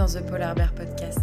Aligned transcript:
dans 0.00 0.06
The 0.06 0.26
Polar 0.26 0.54
Bear 0.54 0.72
Podcast. 0.72 1.18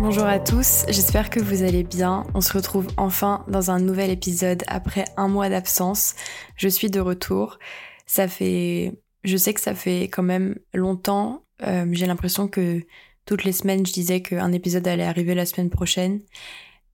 Bonjour 0.00 0.24
à 0.24 0.38
tous, 0.38 0.86
j'espère 0.88 1.28
que 1.28 1.38
vous 1.38 1.64
allez 1.64 1.82
bien. 1.82 2.24
On 2.32 2.40
se 2.40 2.54
retrouve 2.54 2.86
enfin 2.96 3.44
dans 3.46 3.70
un 3.70 3.78
nouvel 3.78 4.08
épisode 4.08 4.62
après 4.68 5.04
un 5.18 5.28
mois 5.28 5.50
d'absence. 5.50 6.14
Je 6.56 6.66
suis 6.66 6.88
de 6.88 6.98
retour. 6.98 7.58
Ça 8.06 8.26
fait, 8.26 8.98
je 9.22 9.36
sais 9.36 9.52
que 9.52 9.60
ça 9.60 9.74
fait 9.74 10.04
quand 10.04 10.22
même 10.22 10.56
longtemps. 10.72 11.44
Euh, 11.66 11.84
J'ai 11.92 12.06
l'impression 12.06 12.48
que 12.48 12.80
toutes 13.26 13.44
les 13.44 13.52
semaines 13.52 13.84
je 13.84 13.92
disais 13.92 14.22
qu'un 14.22 14.52
épisode 14.52 14.88
allait 14.88 15.04
arriver 15.04 15.34
la 15.34 15.44
semaine 15.44 15.68
prochaine. 15.68 16.22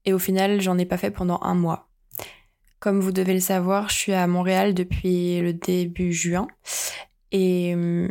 Et 0.03 0.11
au 0.11 0.19
final, 0.19 0.59
j'en 0.59 0.77
ai 0.77 0.85
pas 0.85 0.97
fait 0.97 1.11
pendant 1.11 1.39
un 1.41 1.55
mois. 1.55 1.88
Comme 2.79 3.01
vous 3.01 3.11
devez 3.11 3.33
le 3.33 3.41
savoir, 3.41 3.89
je 3.89 3.95
suis 3.95 4.13
à 4.13 4.25
Montréal 4.25 4.73
depuis 4.73 5.41
le 5.41 5.51
début 5.51 6.13
juin 6.13 6.47
et 7.31 7.73
hum, 7.75 8.09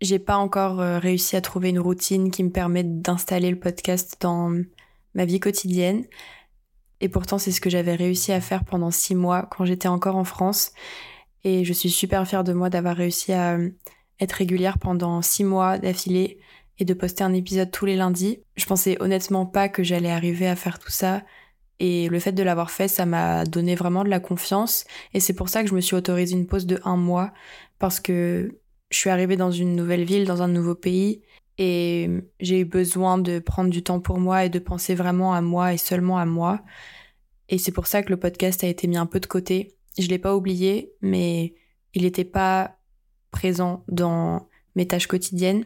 j'ai 0.00 0.20
pas 0.20 0.36
encore 0.36 0.80
euh, 0.80 0.98
réussi 0.98 1.34
à 1.34 1.40
trouver 1.40 1.70
une 1.70 1.80
routine 1.80 2.30
qui 2.30 2.44
me 2.44 2.50
permette 2.50 3.00
d'installer 3.02 3.50
le 3.50 3.58
podcast 3.58 4.16
dans 4.20 4.52
ma 5.14 5.24
vie 5.24 5.40
quotidienne. 5.40 6.04
Et 7.00 7.08
pourtant, 7.08 7.38
c'est 7.38 7.50
ce 7.50 7.60
que 7.60 7.68
j'avais 7.68 7.96
réussi 7.96 8.32
à 8.32 8.40
faire 8.40 8.64
pendant 8.64 8.92
six 8.92 9.14
mois 9.16 9.48
quand 9.50 9.64
j'étais 9.64 9.88
encore 9.88 10.16
en 10.16 10.24
France. 10.24 10.72
Et 11.42 11.64
je 11.64 11.72
suis 11.72 11.90
super 11.90 12.26
fière 12.28 12.44
de 12.44 12.52
moi 12.52 12.70
d'avoir 12.70 12.96
réussi 12.96 13.32
à 13.32 13.54
hum, 13.54 13.72
être 14.20 14.32
régulière 14.32 14.78
pendant 14.78 15.20
six 15.20 15.42
mois 15.42 15.78
d'affilée 15.78 16.38
et 16.78 16.84
de 16.84 16.94
poster 16.94 17.24
un 17.24 17.34
épisode 17.34 17.72
tous 17.72 17.86
les 17.86 17.96
lundis. 17.96 18.38
Je 18.56 18.66
pensais 18.66 18.96
honnêtement 19.00 19.46
pas 19.46 19.68
que 19.68 19.82
j'allais 19.82 20.12
arriver 20.12 20.46
à 20.46 20.54
faire 20.54 20.78
tout 20.78 20.90
ça 20.90 21.24
et 21.78 22.08
le 22.08 22.18
fait 22.18 22.32
de 22.32 22.42
l'avoir 22.42 22.70
fait, 22.70 22.88
ça 22.88 23.06
m'a 23.06 23.44
donné 23.44 23.74
vraiment 23.74 24.04
de 24.04 24.08
la 24.08 24.20
confiance. 24.20 24.84
Et 25.12 25.20
c'est 25.20 25.34
pour 25.34 25.48
ça 25.48 25.62
que 25.62 25.68
je 25.68 25.74
me 25.74 25.80
suis 25.80 25.96
autorisé 25.96 26.34
une 26.34 26.46
pause 26.46 26.66
de 26.66 26.80
un 26.84 26.96
mois. 26.96 27.32
Parce 27.78 28.00
que 28.00 28.58
je 28.90 28.98
suis 28.98 29.10
arrivée 29.10 29.36
dans 29.36 29.50
une 29.50 29.76
nouvelle 29.76 30.04
ville, 30.04 30.24
dans 30.24 30.42
un 30.42 30.48
nouveau 30.48 30.74
pays. 30.74 31.22
Et 31.58 32.08
j'ai 32.40 32.60
eu 32.60 32.64
besoin 32.64 33.18
de 33.18 33.38
prendre 33.38 33.70
du 33.70 33.82
temps 33.82 34.00
pour 34.00 34.18
moi 34.18 34.44
et 34.44 34.48
de 34.48 34.58
penser 34.58 34.94
vraiment 34.94 35.34
à 35.34 35.40
moi 35.40 35.74
et 35.74 35.78
seulement 35.78 36.18
à 36.18 36.26
moi. 36.26 36.62
Et 37.48 37.58
c'est 37.58 37.72
pour 37.72 37.86
ça 37.86 38.02
que 38.02 38.10
le 38.10 38.18
podcast 38.18 38.64
a 38.64 38.68
été 38.68 38.86
mis 38.86 38.96
un 38.96 39.06
peu 39.06 39.20
de 39.20 39.26
côté. 39.26 39.76
Je 39.98 40.08
l'ai 40.08 40.18
pas 40.18 40.34
oublié, 40.34 40.92
mais 41.00 41.54
il 41.94 42.02
n'était 42.02 42.24
pas 42.24 42.76
présent 43.30 43.84
dans 43.88 44.48
mes 44.74 44.86
tâches 44.86 45.06
quotidiennes. 45.06 45.64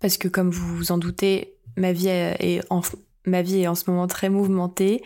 Parce 0.00 0.18
que 0.18 0.28
comme 0.28 0.50
vous 0.50 0.76
vous 0.76 0.92
en 0.92 0.98
doutez, 0.98 1.56
ma 1.76 1.92
vie 1.92 2.08
est 2.08 2.60
en, 2.70 2.82
ma 3.26 3.42
vie 3.42 3.62
est 3.62 3.68
en 3.68 3.74
ce 3.74 3.90
moment 3.90 4.06
très 4.06 4.28
mouvementée, 4.30 5.02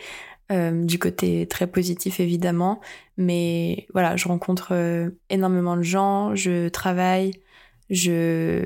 euh, 0.51 0.83
du 0.83 0.99
côté 0.99 1.47
très 1.47 1.67
positif 1.67 2.19
évidemment, 2.19 2.81
mais 3.17 3.87
voilà, 3.93 4.15
je 4.15 4.27
rencontre 4.27 4.69
euh, 4.71 5.09
énormément 5.29 5.77
de 5.77 5.83
gens, 5.83 6.35
je 6.35 6.69
travaille, 6.69 7.31
je, 7.89 8.65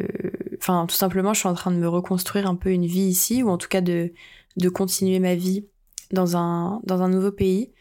enfin 0.58 0.86
tout 0.88 0.96
simplement, 0.96 1.34
je 1.34 1.40
suis 1.40 1.50
en 1.50 1.54
train 1.54 1.72
de 1.72 1.78
me 1.78 1.88
reconstruire 1.88 2.48
un 2.48 2.56
peu 2.56 2.72
une 2.72 2.86
vie 2.86 3.02
ici, 3.02 3.44
ou 3.44 3.50
en 3.50 3.58
tout 3.58 3.70
cas 3.70 3.82
de 3.82 4.14
de 4.58 4.70
continuer 4.70 5.20
ma 5.20 5.36
vie 5.36 5.68
dans 6.12 6.38
un 6.38 6.80
dans 6.86 7.02
un 7.02 7.10
nouveau 7.10 7.32
pays, 7.32 7.74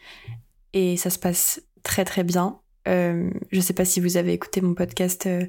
et 0.73 0.97
ça 0.97 1.09
se 1.09 1.19
passe 1.19 1.61
très 1.83 2.05
très 2.05 2.23
bien. 2.23 2.59
Euh, 2.87 3.29
je 3.51 3.61
sais 3.61 3.73
pas 3.73 3.85
si 3.85 3.99
vous 3.99 4.17
avez 4.17 4.33
écouté 4.33 4.61
mon 4.61 4.73
podcast. 4.73 5.25
Euh, 5.25 5.45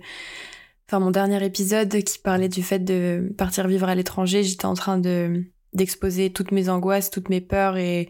enfin, 0.88 1.00
mon 1.00 1.10
dernier 1.10 1.44
épisode 1.44 2.02
qui 2.02 2.18
parlait 2.18 2.48
du 2.48 2.62
fait 2.62 2.78
de 2.78 3.32
partir 3.36 3.66
vivre 3.68 3.88
à 3.88 3.94
l'étranger, 3.94 4.42
j'étais 4.42 4.66
en 4.66 4.74
train 4.74 4.98
de 4.98 5.44
d'exposer 5.74 6.30
toutes 6.30 6.52
mes 6.52 6.68
angoisses, 6.68 7.10
toutes 7.10 7.28
mes 7.28 7.40
peurs 7.40 7.76
et 7.76 8.08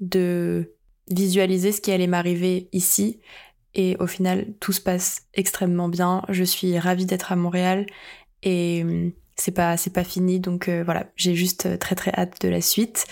de 0.00 0.74
visualiser 1.10 1.72
ce 1.72 1.80
qui 1.80 1.92
allait 1.92 2.06
m'arriver 2.06 2.68
ici. 2.72 3.20
Et 3.74 3.96
au 3.98 4.06
final, 4.06 4.54
tout 4.60 4.72
se 4.72 4.80
passe 4.80 5.22
extrêmement 5.34 5.88
bien. 5.88 6.22
Je 6.28 6.44
suis 6.44 6.78
ravie 6.78 7.06
d'être 7.06 7.32
à 7.32 7.36
Montréal 7.36 7.86
et 8.42 8.82
hum, 8.84 9.12
c'est 9.36 9.52
pas 9.52 9.76
c'est 9.76 9.92
pas 9.92 10.04
fini. 10.04 10.40
Donc 10.40 10.68
euh, 10.68 10.82
voilà, 10.84 11.06
j'ai 11.16 11.34
juste 11.34 11.78
très 11.78 11.94
très 11.94 12.12
hâte 12.12 12.40
de 12.40 12.48
la 12.48 12.60
suite 12.60 13.06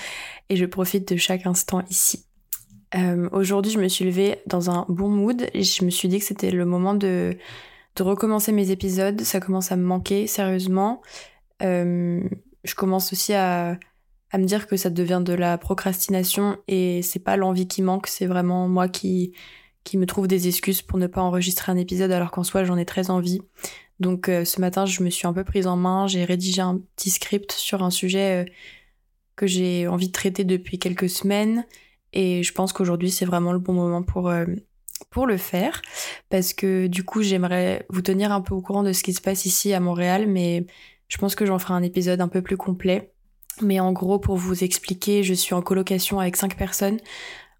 et 0.48 0.56
je 0.56 0.64
profite 0.64 1.12
de 1.12 1.16
chaque 1.16 1.46
instant 1.46 1.82
ici. 1.90 2.26
Euh, 2.94 3.28
Aujourd'hui, 3.32 3.72
je 3.72 3.80
me 3.80 3.88
suis 3.88 4.04
levée 4.04 4.38
dans 4.46 4.70
un 4.70 4.86
bon 4.88 5.08
mood 5.08 5.48
et 5.54 5.62
je 5.62 5.84
me 5.84 5.90
suis 5.90 6.08
dit 6.08 6.18
que 6.18 6.24
c'était 6.24 6.50
le 6.50 6.64
moment 6.64 6.94
de 6.94 7.36
de 7.96 8.02
recommencer 8.02 8.52
mes 8.52 8.70
épisodes. 8.70 9.20
Ça 9.22 9.40
commence 9.40 9.72
à 9.72 9.76
me 9.76 9.84
manquer 9.84 10.26
sérieusement. 10.26 11.02
Euh, 11.62 12.22
je 12.64 12.74
commence 12.74 13.12
aussi 13.12 13.32
à, 13.32 13.78
me 14.34 14.44
dire 14.44 14.66
que 14.66 14.76
ça 14.76 14.90
devient 14.90 15.22
de 15.24 15.34
la 15.34 15.58
procrastination 15.58 16.56
et 16.68 17.02
c'est 17.02 17.18
pas 17.18 17.36
l'envie 17.36 17.68
qui 17.68 17.82
manque, 17.82 18.06
c'est 18.06 18.26
vraiment 18.26 18.68
moi 18.68 18.88
qui, 18.88 19.32
me 19.94 20.06
trouve 20.06 20.26
des 20.26 20.48
excuses 20.48 20.80
pour 20.80 20.98
ne 20.98 21.06
pas 21.06 21.20
enregistrer 21.20 21.70
un 21.70 21.76
épisode 21.76 22.12
alors 22.12 22.30
qu'en 22.30 22.44
soi 22.44 22.64
j'en 22.64 22.78
ai 22.78 22.86
très 22.86 23.10
envie. 23.10 23.42
Donc 24.00 24.28
euh, 24.28 24.44
ce 24.44 24.60
matin 24.60 24.86
je 24.86 25.02
me 25.02 25.10
suis 25.10 25.26
un 25.26 25.32
peu 25.32 25.44
prise 25.44 25.66
en 25.66 25.76
main, 25.76 26.06
j'ai 26.06 26.24
rédigé 26.24 26.62
un 26.62 26.80
petit 26.96 27.10
script 27.10 27.52
sur 27.52 27.82
un 27.82 27.90
sujet 27.90 28.44
euh, 28.44 28.50
que 29.36 29.46
j'ai 29.46 29.86
envie 29.86 30.06
de 30.06 30.12
traiter 30.12 30.44
depuis 30.44 30.78
quelques 30.78 31.10
semaines 31.10 31.66
et 32.12 32.42
je 32.42 32.52
pense 32.52 32.72
qu'aujourd'hui 32.72 33.10
c'est 33.10 33.24
vraiment 33.24 33.52
le 33.52 33.58
bon 33.58 33.72
moment 33.72 34.04
euh, 34.26 34.46
pour 35.10 35.26
le 35.26 35.36
faire 35.36 35.82
parce 36.30 36.52
que 36.54 36.86
du 36.86 37.04
coup 37.04 37.22
j'aimerais 37.22 37.86
vous 37.90 38.02
tenir 38.02 38.32
un 38.32 38.40
peu 38.40 38.54
au 38.54 38.62
courant 38.62 38.82
de 38.82 38.92
ce 38.92 39.02
qui 39.02 39.12
se 39.12 39.20
passe 39.20 39.46
ici 39.46 39.72
à 39.72 39.80
Montréal 39.80 40.26
mais 40.26 40.66
je 41.12 41.18
pense 41.18 41.34
que 41.34 41.44
j'en 41.44 41.58
ferai 41.58 41.74
un 41.74 41.82
épisode 41.82 42.22
un 42.22 42.28
peu 42.28 42.40
plus 42.40 42.56
complet. 42.56 43.12
Mais 43.60 43.80
en 43.80 43.92
gros, 43.92 44.18
pour 44.18 44.36
vous 44.36 44.64
expliquer, 44.64 45.22
je 45.22 45.34
suis 45.34 45.52
en 45.52 45.60
colocation 45.60 46.18
avec 46.20 46.36
cinq 46.36 46.56
personnes 46.56 46.96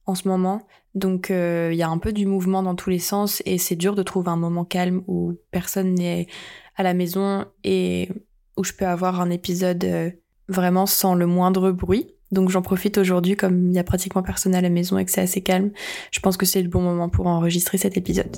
en 0.06 0.14
ce 0.14 0.26
moment. 0.26 0.62
Donc 0.94 1.30
euh, 1.30 1.68
il 1.70 1.76
y 1.76 1.82
a 1.82 1.88
un 1.90 1.98
peu 1.98 2.12
du 2.12 2.24
mouvement 2.24 2.62
dans 2.62 2.74
tous 2.74 2.88
les 2.88 2.98
sens 2.98 3.42
et 3.44 3.58
c'est 3.58 3.76
dur 3.76 3.94
de 3.94 4.02
trouver 4.02 4.30
un 4.30 4.36
moment 4.36 4.64
calme 4.64 5.02
où 5.06 5.34
personne 5.50 5.92
n'est 5.92 6.28
à 6.76 6.82
la 6.82 6.94
maison 6.94 7.44
et 7.62 8.08
où 8.56 8.64
je 8.64 8.72
peux 8.72 8.86
avoir 8.86 9.20
un 9.20 9.28
épisode 9.28 9.84
euh, 9.84 10.10
vraiment 10.48 10.86
sans 10.86 11.14
le 11.14 11.26
moindre 11.26 11.72
bruit. 11.72 12.08
Donc 12.30 12.48
j'en 12.48 12.62
profite 12.62 12.96
aujourd'hui 12.96 13.36
comme 13.36 13.68
il 13.68 13.74
y 13.74 13.78
a 13.78 13.84
pratiquement 13.84 14.22
personne 14.22 14.54
à 14.54 14.62
la 14.62 14.70
maison 14.70 14.96
et 14.96 15.04
que 15.04 15.10
c'est 15.10 15.20
assez 15.20 15.42
calme. 15.42 15.72
Je 16.10 16.20
pense 16.20 16.38
que 16.38 16.46
c'est 16.46 16.62
le 16.62 16.70
bon 16.70 16.80
moment 16.80 17.10
pour 17.10 17.26
enregistrer 17.26 17.76
cet 17.76 17.98
épisode. 17.98 18.34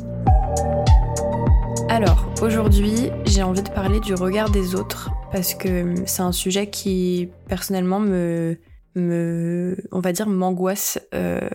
Alors, 1.88 2.32
aujourd'hui, 2.42 3.10
j'ai 3.26 3.42
envie 3.42 3.62
de 3.62 3.68
parler 3.68 4.00
du 4.00 4.14
regard 4.14 4.50
des 4.50 4.74
autres 4.74 5.10
parce 5.30 5.54
que 5.54 5.94
c'est 6.06 6.22
un 6.22 6.32
sujet 6.32 6.68
qui, 6.68 7.28
personnellement, 7.48 8.00
me, 8.00 8.58
me 8.94 9.76
on 9.92 10.00
va 10.00 10.12
dire, 10.12 10.26
m'angoisse 10.26 10.98
euh, 11.14 11.48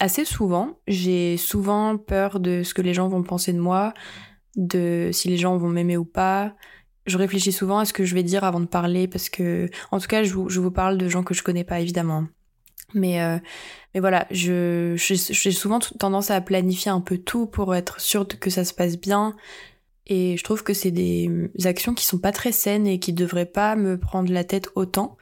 assez 0.00 0.24
souvent. 0.24 0.78
J'ai 0.88 1.36
souvent 1.36 1.96
peur 1.96 2.40
de 2.40 2.62
ce 2.62 2.74
que 2.74 2.82
les 2.82 2.92
gens 2.92 3.08
vont 3.08 3.22
penser 3.22 3.52
de 3.52 3.60
moi, 3.60 3.94
de 4.56 5.10
si 5.12 5.28
les 5.28 5.36
gens 5.36 5.56
vont 5.56 5.68
m'aimer 5.68 5.96
ou 5.96 6.04
pas. 6.04 6.54
Je 7.06 7.16
réfléchis 7.16 7.52
souvent 7.52 7.78
à 7.78 7.84
ce 7.84 7.92
que 7.92 8.04
je 8.04 8.14
vais 8.14 8.22
dire 8.22 8.44
avant 8.44 8.60
de 8.60 8.66
parler 8.66 9.08
parce 9.08 9.28
que, 9.28 9.68
en 9.90 9.98
tout 9.98 10.06
cas, 10.08 10.22
je 10.22 10.34
vous, 10.34 10.48
je 10.48 10.60
vous 10.60 10.70
parle 10.70 10.98
de 10.98 11.08
gens 11.08 11.22
que 11.22 11.34
je 11.34 11.42
connais 11.42 11.64
pas, 11.64 11.80
évidemment. 11.80 12.26
Mais, 12.94 13.22
euh, 13.22 13.38
mais 13.94 14.00
voilà, 14.00 14.26
je, 14.30 14.94
j'ai 14.96 15.50
souvent 15.50 15.78
tendance 15.78 16.30
à 16.30 16.40
planifier 16.40 16.90
un 16.90 17.00
peu 17.00 17.18
tout 17.18 17.46
pour 17.46 17.74
être 17.74 18.00
sûre 18.00 18.26
que 18.26 18.50
ça 18.50 18.64
se 18.64 18.74
passe 18.74 18.98
bien. 18.98 19.36
Et 20.06 20.36
je 20.36 20.44
trouve 20.44 20.64
que 20.64 20.74
c'est 20.74 20.90
des 20.90 21.50
actions 21.64 21.94
qui 21.94 22.04
sont 22.04 22.18
pas 22.18 22.32
très 22.32 22.52
saines 22.52 22.86
et 22.86 22.98
qui 22.98 23.12
devraient 23.12 23.46
pas 23.46 23.76
me 23.76 23.98
prendre 23.98 24.32
la 24.32 24.44
tête 24.44 24.68
autant. 24.74 25.16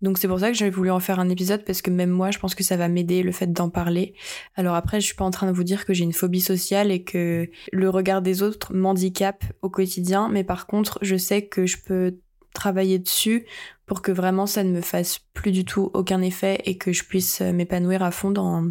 Donc 0.00 0.18
c'est 0.18 0.28
pour 0.28 0.38
ça 0.38 0.48
que 0.48 0.56
j'avais 0.56 0.70
voulu 0.70 0.90
en 0.90 1.00
faire 1.00 1.18
un 1.18 1.28
épisode 1.28 1.64
parce 1.64 1.82
que 1.82 1.90
même 1.90 2.10
moi 2.10 2.30
je 2.30 2.38
pense 2.38 2.54
que 2.54 2.62
ça 2.62 2.76
va 2.76 2.88
m'aider 2.88 3.22
le 3.22 3.32
fait 3.32 3.52
d'en 3.52 3.68
parler. 3.68 4.14
Alors 4.54 4.74
après 4.76 5.00
je 5.00 5.06
suis 5.06 5.16
pas 5.16 5.24
en 5.24 5.30
train 5.30 5.48
de 5.48 5.52
vous 5.52 5.64
dire 5.64 5.84
que 5.84 5.92
j'ai 5.92 6.04
une 6.04 6.12
phobie 6.12 6.40
sociale 6.40 6.92
et 6.92 7.02
que 7.02 7.48
le 7.72 7.90
regard 7.90 8.22
des 8.22 8.42
autres 8.42 8.72
m'handicape 8.72 9.44
au 9.62 9.70
quotidien, 9.70 10.28
mais 10.28 10.44
par 10.44 10.66
contre 10.66 10.98
je 11.02 11.16
sais 11.16 11.46
que 11.46 11.66
je 11.66 11.78
peux 11.78 12.18
travailler 12.54 12.98
dessus 12.98 13.44
pour 13.88 14.02
que 14.02 14.12
vraiment 14.12 14.46
ça 14.46 14.62
ne 14.62 14.70
me 14.70 14.82
fasse 14.82 15.18
plus 15.32 15.50
du 15.50 15.64
tout 15.64 15.90
aucun 15.94 16.20
effet 16.20 16.60
et 16.66 16.76
que 16.76 16.92
je 16.92 17.04
puisse 17.04 17.40
euh, 17.40 17.52
m'épanouir 17.52 18.02
à 18.02 18.10
fond 18.10 18.30
dans, 18.30 18.68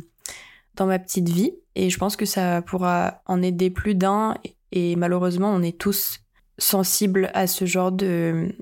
dans 0.75 0.85
ma 0.85 0.99
petite 0.99 1.27
vie. 1.27 1.53
Et 1.75 1.89
je 1.89 1.97
pense 1.97 2.15
que 2.15 2.25
ça 2.25 2.61
pourra 2.61 3.23
en 3.25 3.41
aider 3.41 3.71
plus 3.71 3.95
d'un. 3.95 4.35
Et 4.71 4.95
malheureusement, 4.95 5.51
on 5.51 5.63
est 5.63 5.77
tous 5.77 6.19
sensibles 6.59 7.31
à 7.33 7.47
ce 7.47 7.65
genre 7.65 7.91
de, 7.91 8.55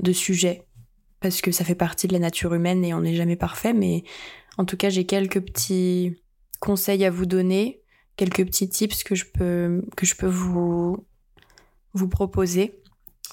de 0.00 0.12
sujet. 0.12 0.66
Parce 1.20 1.42
que 1.42 1.52
ça 1.52 1.64
fait 1.64 1.74
partie 1.74 2.08
de 2.08 2.14
la 2.14 2.20
nature 2.20 2.54
humaine 2.54 2.82
et 2.84 2.94
on 2.94 3.02
n'est 3.02 3.14
jamais 3.14 3.36
parfait. 3.36 3.74
Mais 3.74 4.02
en 4.56 4.64
tout 4.64 4.78
cas, 4.78 4.88
j'ai 4.88 5.04
quelques 5.04 5.40
petits 5.40 6.16
conseils 6.58 7.04
à 7.04 7.10
vous 7.10 7.26
donner, 7.26 7.82
quelques 8.16 8.46
petits 8.46 8.68
tips 8.68 9.04
que 9.04 9.14
je 9.14 9.26
peux, 9.26 9.84
que 9.94 10.06
je 10.06 10.14
peux 10.14 10.26
vous, 10.26 11.04
vous 11.92 12.08
proposer 12.08 12.80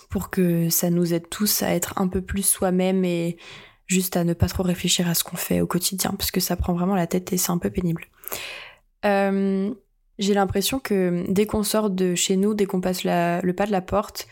pour 0.10 0.30
que 0.30 0.70
ça 0.70 0.90
nous 0.90 1.14
aide 1.14 1.30
tous 1.30 1.64
à 1.64 1.72
être 1.74 2.00
un 2.00 2.08
peu 2.08 2.22
plus 2.22 2.44
soi-même 2.44 3.04
et 3.06 3.38
juste 3.88 4.18
à 4.18 4.24
ne 4.24 4.34
pas 4.34 4.48
trop 4.48 4.64
réfléchir 4.64 5.08
à 5.10 5.14
ce 5.14 5.24
qu'on 5.24 5.38
fait 5.38 5.62
au 5.62 5.68
quotidien, 5.68 6.12
parce 6.18 6.32
que 6.32 6.40
ça 6.40 6.56
prend 6.56 6.74
vraiment 6.74 6.96
la 6.96 7.08
tête 7.08 7.34
et 7.34 7.38
c'est 7.38 7.52
un 7.52 7.58
peu 7.58 7.70
pénible. 7.70 8.06
Euh, 9.06 9.74
j'ai 10.20 10.34
l'impression 10.34 10.80
que 10.80 11.26
dès 11.30 11.46
qu'on 11.46 11.64
sort 11.64 11.90
de 11.90 12.16
chez 12.16 12.38
nous, 12.38 12.54
dès 12.54 12.66
qu'on 12.66 12.82
passe 12.82 13.04
le 13.04 13.52
pas 13.52 13.66
de 13.66 13.72
la 13.72 13.82
porte, 13.82 14.28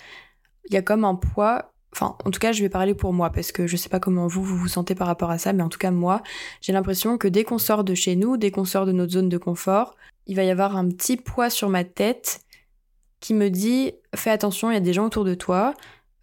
il 0.69 0.73
y 0.73 0.77
a 0.77 0.81
comme 0.81 1.05
un 1.05 1.15
poids. 1.15 1.73
Enfin, 1.93 2.15
en 2.23 2.31
tout 2.31 2.39
cas, 2.39 2.53
je 2.53 2.61
vais 2.61 2.69
parler 2.69 2.93
pour 2.93 3.11
moi 3.11 3.31
parce 3.31 3.51
que 3.51 3.67
je 3.67 3.75
sais 3.75 3.89
pas 3.89 3.99
comment 3.99 4.27
vous 4.27 4.43
vous 4.43 4.55
vous 4.55 4.69
sentez 4.69 4.95
par 4.95 5.07
rapport 5.07 5.29
à 5.29 5.37
ça, 5.37 5.51
mais 5.51 5.63
en 5.63 5.69
tout 5.69 5.79
cas 5.79 5.91
moi, 5.91 6.21
j'ai 6.61 6.71
l'impression 6.71 7.17
que 7.17 7.27
dès 7.27 7.43
qu'on 7.43 7.57
sort 7.57 7.83
de 7.83 7.93
chez 7.95 8.15
nous, 8.15 8.37
dès 8.37 8.51
qu'on 8.51 8.63
sort 8.63 8.85
de 8.85 8.93
notre 8.93 9.11
zone 9.11 9.27
de 9.27 9.37
confort, 9.37 9.95
il 10.27 10.35
va 10.35 10.43
y 10.43 10.51
avoir 10.51 10.77
un 10.77 10.87
petit 10.87 11.17
poids 11.17 11.49
sur 11.49 11.67
ma 11.67 11.83
tête 11.83 12.41
qui 13.21 13.33
me 13.33 13.49
dit 13.49 13.93
fais 14.13 14.31
attention, 14.31 14.69
il 14.71 14.73
y 14.73 14.77
a 14.77 14.81
des 14.81 14.93
gens 14.93 15.05
autour 15.05 15.23
de 15.23 15.33
toi, 15.33 15.73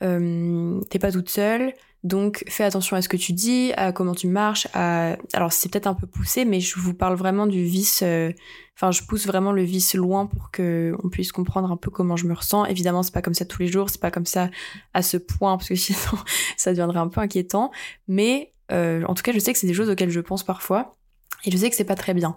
euh, 0.03 0.81
t'es 0.91 0.99
pas 0.99 1.11
toute 1.11 1.31
seule, 1.31 1.73
donc 2.05 2.45
fais 2.49 2.65
attention 2.65 2.97
à 2.97 3.03
ce 3.03 3.09
que 3.09 3.17
tu 3.17 3.33
dis, 3.33 3.73
à 3.77 3.93
comment 3.93 4.15
tu 4.15 4.29
marches. 4.29 4.69
À... 4.75 5.17
Alors 5.33 5.53
c'est 5.53 5.71
peut-être 5.71 5.87
un 5.87 5.95
peu 5.95 6.07
poussé, 6.07 6.45
mais 6.45 6.61
je 6.61 6.79
vous 6.79 6.95
parle 6.95 7.17
vraiment 7.17 7.47
du 7.47 7.65
vice. 7.65 8.03
Euh, 8.05 8.31
enfin, 8.77 8.91
je 8.91 9.03
pousse 9.03 9.27
vraiment 9.27 9.53
le 9.53 9.63
vice 9.63 9.95
loin 9.95 10.27
pour 10.27 10.51
que 10.51 10.95
on 11.03 11.09
puisse 11.09 11.33
comprendre 11.33 11.73
un 11.73 11.77
peu 11.77 11.91
comment 11.91 12.17
je 12.17 12.27
me 12.27 12.35
ressens. 12.35 12.67
Évidemment, 12.67 13.03
c'est 13.03 13.15
pas 13.15 13.23
comme 13.23 13.35
ça 13.35 13.45
tous 13.45 13.63
les 13.63 13.69
jours, 13.69 13.91
c'est 13.91 14.01
pas 14.01 14.11
comme 14.11 14.27
ça 14.27 14.51
à 14.95 15.03
ce 15.03 15.17
point 15.17 15.57
parce 15.57 15.69
que 15.69 15.75
sinon 15.77 16.19
ça 16.57 16.71
deviendrait 16.71 17.01
un 17.01 17.09
peu 17.09 17.21
inquiétant. 17.21 17.71
Mais 18.07 18.53
euh, 18.71 19.03
en 19.07 19.15
tout 19.15 19.23
cas, 19.23 19.33
je 19.33 19.39
sais 19.39 19.53
que 19.53 19.59
c'est 19.59 19.67
des 19.67 19.75
choses 19.75 19.89
auxquelles 19.89 20.11
je 20.11 20.21
pense 20.21 20.45
parfois. 20.45 20.98
Et 21.45 21.51
je 21.51 21.57
sais 21.57 21.71
que 21.71 21.77
c'est 21.77 21.85
pas 21.85 21.95
très 21.95 22.15
bien. 22.15 22.37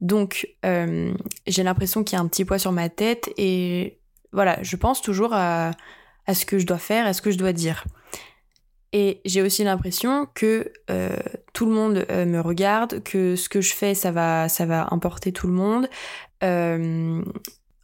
Donc, 0.00 0.48
euh, 0.64 1.12
j'ai 1.46 1.62
l'impression 1.62 2.02
qu'il 2.02 2.16
y 2.16 2.20
a 2.20 2.22
un 2.22 2.28
petit 2.28 2.44
poids 2.44 2.58
sur 2.58 2.72
ma 2.72 2.88
tête 2.88 3.30
et 3.36 3.98
voilà, 4.32 4.58
je 4.62 4.76
pense 4.76 5.00
toujours 5.00 5.32
à, 5.32 5.72
à 6.26 6.34
ce 6.34 6.44
que 6.44 6.58
je 6.58 6.66
dois 6.66 6.78
faire, 6.78 7.06
à 7.06 7.12
ce 7.12 7.22
que 7.22 7.30
je 7.30 7.38
dois 7.38 7.52
dire. 7.52 7.84
Et 8.92 9.22
j'ai 9.24 9.40
aussi 9.40 9.64
l'impression 9.64 10.26
que 10.34 10.70
euh, 10.90 11.16
tout 11.54 11.64
le 11.66 11.72
monde 11.72 12.04
euh, 12.10 12.26
me 12.26 12.40
regarde, 12.40 13.02
que 13.02 13.36
ce 13.36 13.48
que 13.48 13.62
je 13.62 13.72
fais, 13.72 13.94
ça 13.94 14.10
va, 14.10 14.48
ça 14.48 14.66
va 14.66 14.88
importer 14.90 15.32
tout 15.32 15.46
le 15.46 15.54
monde. 15.54 15.88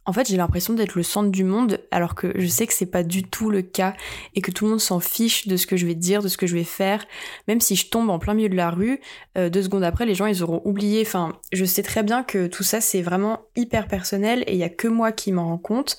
En 0.05 0.13
fait, 0.13 0.27
j'ai 0.27 0.37
l'impression 0.37 0.73
d'être 0.73 0.95
le 0.95 1.03
centre 1.03 1.29
du 1.29 1.43
monde, 1.43 1.79
alors 1.91 2.15
que 2.15 2.33
je 2.35 2.47
sais 2.47 2.65
que 2.65 2.73
c'est 2.73 2.87
pas 2.87 3.03
du 3.03 3.23
tout 3.23 3.49
le 3.51 3.61
cas 3.61 3.93
et 4.33 4.41
que 4.41 4.49
tout 4.49 4.65
le 4.65 4.71
monde 4.71 4.79
s'en 4.79 4.99
fiche 4.99 5.47
de 5.47 5.55
ce 5.55 5.67
que 5.67 5.77
je 5.77 5.85
vais 5.85 5.93
dire, 5.93 6.23
de 6.23 6.27
ce 6.27 6.37
que 6.37 6.47
je 6.47 6.55
vais 6.55 6.63
faire. 6.63 7.05
Même 7.47 7.61
si 7.61 7.75
je 7.75 7.89
tombe 7.89 8.09
en 8.09 8.17
plein 8.17 8.33
milieu 8.33 8.49
de 8.49 8.55
la 8.55 8.71
rue, 8.71 8.99
deux 9.35 9.61
secondes 9.61 9.83
après, 9.83 10.07
les 10.07 10.15
gens 10.15 10.25
ils 10.25 10.41
auront 10.41 10.61
oublié. 10.65 11.03
Enfin, 11.05 11.33
je 11.51 11.63
sais 11.63 11.83
très 11.83 12.01
bien 12.01 12.23
que 12.23 12.47
tout 12.47 12.63
ça 12.63 12.81
c'est 12.81 13.03
vraiment 13.03 13.41
hyper 13.55 13.87
personnel 13.87 14.43
et 14.47 14.53
il 14.53 14.57
y 14.57 14.63
a 14.63 14.69
que 14.69 14.87
moi 14.87 15.11
qui 15.11 15.31
m'en 15.31 15.45
rends 15.45 15.57
compte. 15.59 15.97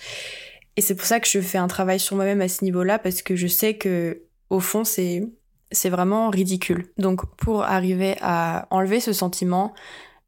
Et 0.76 0.80
c'est 0.80 0.94
pour 0.94 1.06
ça 1.06 1.20
que 1.20 1.28
je 1.28 1.40
fais 1.40 1.58
un 1.58 1.68
travail 1.68 2.00
sur 2.00 2.16
moi-même 2.16 2.40
à 2.40 2.48
ce 2.48 2.64
niveau-là 2.64 2.98
parce 2.98 3.22
que 3.22 3.36
je 3.36 3.46
sais 3.46 3.76
que 3.76 4.22
au 4.48 4.60
fond, 4.60 4.82
c'est 4.82 5.22
c'est 5.70 5.90
vraiment 5.90 6.30
ridicule. 6.30 6.92
Donc 6.98 7.24
pour 7.36 7.62
arriver 7.62 8.16
à 8.20 8.66
enlever 8.70 8.98
ce 8.98 9.12
sentiment, 9.12 9.72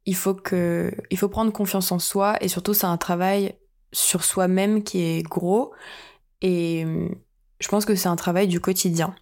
il 0.06 0.14
faut 0.14 0.34
que 0.34 0.92
il 1.10 1.18
faut 1.18 1.28
prendre 1.28 1.52
confiance 1.52 1.90
en 1.90 1.98
soi 1.98 2.36
et 2.40 2.48
surtout 2.48 2.74
c'est 2.74 2.86
un 2.86 2.96
travail 2.96 3.54
sur 3.92 4.24
soi-même 4.24 4.82
qui 4.82 5.02
est 5.02 5.22
gros 5.22 5.72
et 6.40 6.84
je 7.60 7.68
pense 7.68 7.84
que 7.84 7.94
c'est 7.94 8.08
un 8.08 8.16
travail 8.16 8.48
du 8.48 8.60
quotidien. 8.60 9.14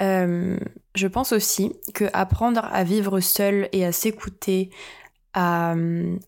Euh, 0.00 0.58
je 0.94 1.06
pense 1.06 1.32
aussi 1.32 1.74
que 1.92 2.04
apprendre 2.12 2.64
à 2.72 2.84
vivre 2.84 3.20
seul 3.20 3.68
et 3.72 3.84
à 3.84 3.92
s'écouter, 3.92 4.70
à, 5.34 5.74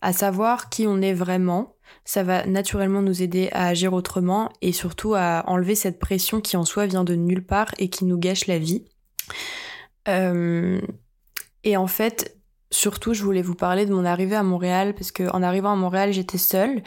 à 0.01 0.13
savoir 0.13 0.69
qui 0.69 0.85
on 0.87 1.01
est 1.01 1.13
vraiment, 1.13 1.75
ça 2.05 2.23
va 2.23 2.45
naturellement 2.45 3.01
nous 3.01 3.21
aider 3.21 3.49
à 3.51 3.67
agir 3.67 3.93
autrement 3.93 4.49
et 4.61 4.71
surtout 4.71 5.15
à 5.15 5.43
enlever 5.47 5.75
cette 5.75 5.99
pression 5.99 6.41
qui 6.41 6.57
en 6.57 6.65
soi 6.65 6.85
vient 6.85 7.03
de 7.03 7.15
nulle 7.15 7.45
part 7.45 7.73
et 7.79 7.89
qui 7.89 8.05
nous 8.05 8.17
gâche 8.17 8.47
la 8.47 8.59
vie. 8.59 8.85
Et 11.63 11.77
en 11.77 11.87
fait, 11.87 12.37
surtout, 12.71 13.13
je 13.13 13.23
voulais 13.23 13.41
vous 13.41 13.55
parler 13.55 13.85
de 13.85 13.93
mon 13.93 14.05
arrivée 14.05 14.35
à 14.35 14.43
Montréal 14.43 14.93
parce 14.93 15.11
qu'en 15.11 15.43
arrivant 15.43 15.71
à 15.71 15.75
Montréal, 15.75 16.11
j'étais 16.11 16.37
seule 16.37 16.81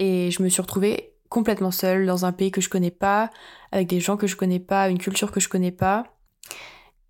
et 0.00 0.32
je 0.32 0.42
me 0.42 0.48
suis 0.48 0.60
retrouvée 0.60 1.12
complètement 1.28 1.70
seule 1.70 2.06
dans 2.06 2.24
un 2.24 2.32
pays 2.32 2.50
que 2.50 2.60
je 2.60 2.68
connais 2.68 2.90
pas, 2.90 3.30
avec 3.70 3.86
des 3.86 4.00
gens 4.00 4.16
que 4.16 4.26
je 4.26 4.34
connais 4.34 4.58
pas, 4.58 4.88
une 4.88 4.98
culture 4.98 5.30
que 5.30 5.38
je 5.38 5.48
connais 5.48 5.70
pas. 5.70 6.04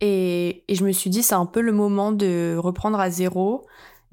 Et, 0.02 0.64
et 0.68 0.74
je 0.74 0.84
me 0.84 0.92
suis 0.92 1.08
dit, 1.08 1.22
c'est 1.22 1.34
un 1.34 1.46
peu 1.46 1.62
le 1.62 1.72
moment 1.72 2.12
de 2.12 2.56
reprendre 2.58 3.00
à 3.00 3.10
zéro 3.10 3.66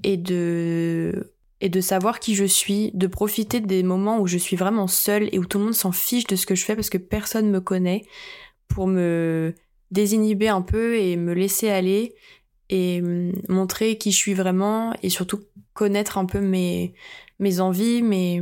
et 0.03 0.15
de 0.15 1.33
et 1.59 1.69
de 1.69 1.81
savoir 1.81 2.19
qui 2.19 2.35
je 2.35 2.45
suis, 2.45 2.91
de 2.93 3.07
profiter 3.07 3.59
des 3.59 3.81
moments 3.81 4.19
où 4.19 4.27
je 4.27 4.37
suis 4.37 4.55
vraiment 4.55 4.85
seule 4.85 5.27
et 5.31 5.39
où 5.39 5.45
tout 5.45 5.57
le 5.57 5.65
monde 5.65 5.73
s'en 5.73 5.91
fiche 5.91 6.27
de 6.27 6.35
ce 6.35 6.45
que 6.45 6.53
je 6.53 6.63
fais 6.63 6.75
parce 6.75 6.91
que 6.91 6.99
personne 6.99 7.49
me 7.49 7.59
connaît 7.59 8.05
pour 8.67 8.85
me 8.85 9.55
désinhiber 9.89 10.49
un 10.49 10.61
peu 10.61 10.97
et 10.97 11.15
me 11.15 11.33
laisser 11.33 11.69
aller 11.69 12.13
et 12.69 13.01
hum, 13.01 13.31
montrer 13.49 13.97
qui 13.97 14.11
je 14.11 14.17
suis 14.17 14.35
vraiment 14.35 14.93
et 15.01 15.09
surtout 15.09 15.39
connaître 15.73 16.19
un 16.19 16.25
peu 16.25 16.41
mes, 16.41 16.93
mes 17.39 17.59
envies, 17.59 18.03
mes, 18.03 18.41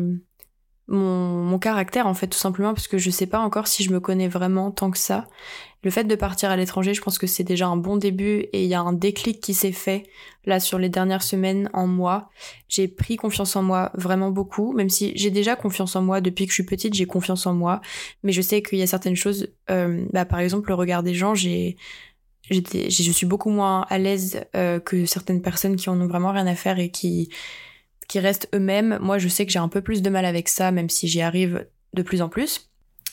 mon, 0.88 1.44
mon 1.44 1.60
caractère 1.60 2.08
en 2.08 2.14
fait 2.14 2.28
tout 2.28 2.38
simplement 2.38 2.74
parce 2.74 2.88
que 2.88 2.98
je 2.98 3.10
sais 3.10 3.26
pas 3.26 3.40
encore 3.40 3.68
si 3.68 3.84
je 3.84 3.92
me 3.92 4.00
connais 4.00 4.28
vraiment 4.28 4.72
tant 4.72 4.92
que 4.92 4.98
ça. 4.98 5.28
Le 5.84 5.92
fait 5.92 6.04
de 6.04 6.16
partir 6.16 6.50
à 6.50 6.58
l'étranger, 6.58 6.96
je 6.96 7.02
pense 7.02 7.20
que 7.20 7.28
c'est 7.28 7.44
déjà 7.44 7.68
un 7.68 7.78
bon 7.78 7.96
début 7.96 8.48
et 8.54 8.64
il 8.64 8.68
y 8.68 8.74
a 8.74 8.82
un 8.82 8.92
déclic 8.92 9.40
qui 9.40 9.54
s'est 9.54 9.72
fait 9.72 10.04
là 10.46 10.60
sur 10.60 10.80
les 10.80 10.90
dernières 10.90 11.22
semaines 11.22 11.70
en 11.74 11.86
moi. 11.86 12.30
J'ai 12.68 12.88
pris 12.88 13.18
confiance 13.18 13.56
en 13.56 13.62
moi 13.62 13.92
vraiment 13.94 14.32
beaucoup, 14.32 14.74
même 14.74 14.90
si 14.90 15.12
j'ai 15.16 15.30
déjà 15.30 15.56
confiance 15.56 15.96
en 15.96 16.02
moi 16.02 16.22
depuis 16.22 16.46
que 16.46 16.52
je 16.52 16.56
suis 16.56 16.66
petite, 16.66 16.96
j'ai 16.96 17.06
confiance 17.06 17.46
en 17.46 17.54
moi, 17.54 17.82
mais 18.24 18.32
je 18.32 18.42
sais 18.42 18.64
qu'il 18.64 18.80
y 18.80 18.82
a 18.82 18.88
certaines 18.88 19.16
choses, 19.16 19.48
euh, 19.70 20.06
bah, 20.12 20.26
par 20.26 20.40
exemple 20.40 20.70
le 20.70 20.76
regard 20.76 21.04
des 21.04 21.14
gens, 21.14 21.36
j'ai 21.36 21.78
j'étais 22.50 22.90
je 22.90 23.12
suis 23.12 23.26
beaucoup 23.28 23.50
moins 23.50 23.86
à 23.90 24.00
l'aise 24.00 24.44
euh, 24.56 24.80
que 24.80 25.06
certaines 25.06 25.42
personnes 25.44 25.76
qui 25.76 25.90
en 25.90 26.00
ont 26.02 26.08
vraiment 26.08 26.32
rien 26.32 26.48
à 26.48 26.56
faire 26.56 26.80
et 26.80 26.90
qui 26.90 27.30
qui 28.08 28.20
restent 28.20 28.50
eux-mêmes. 28.54 28.98
Moi, 29.02 29.18
je 29.18 29.28
sais 29.28 29.46
que 29.46 29.52
j'ai 29.52 29.60
un 29.60 29.70
peu 29.70 29.82
plus 29.82 30.02
de 30.02 30.10
mal 30.10 30.26
avec 30.26 30.48
ça, 30.48 30.72
même 30.72 30.90
si 30.90 31.08
j'y 31.08 31.22
arrive 31.22 31.68
de 31.94 32.02
plus 32.02 32.22
en 32.22 32.30
plus. 32.30 32.70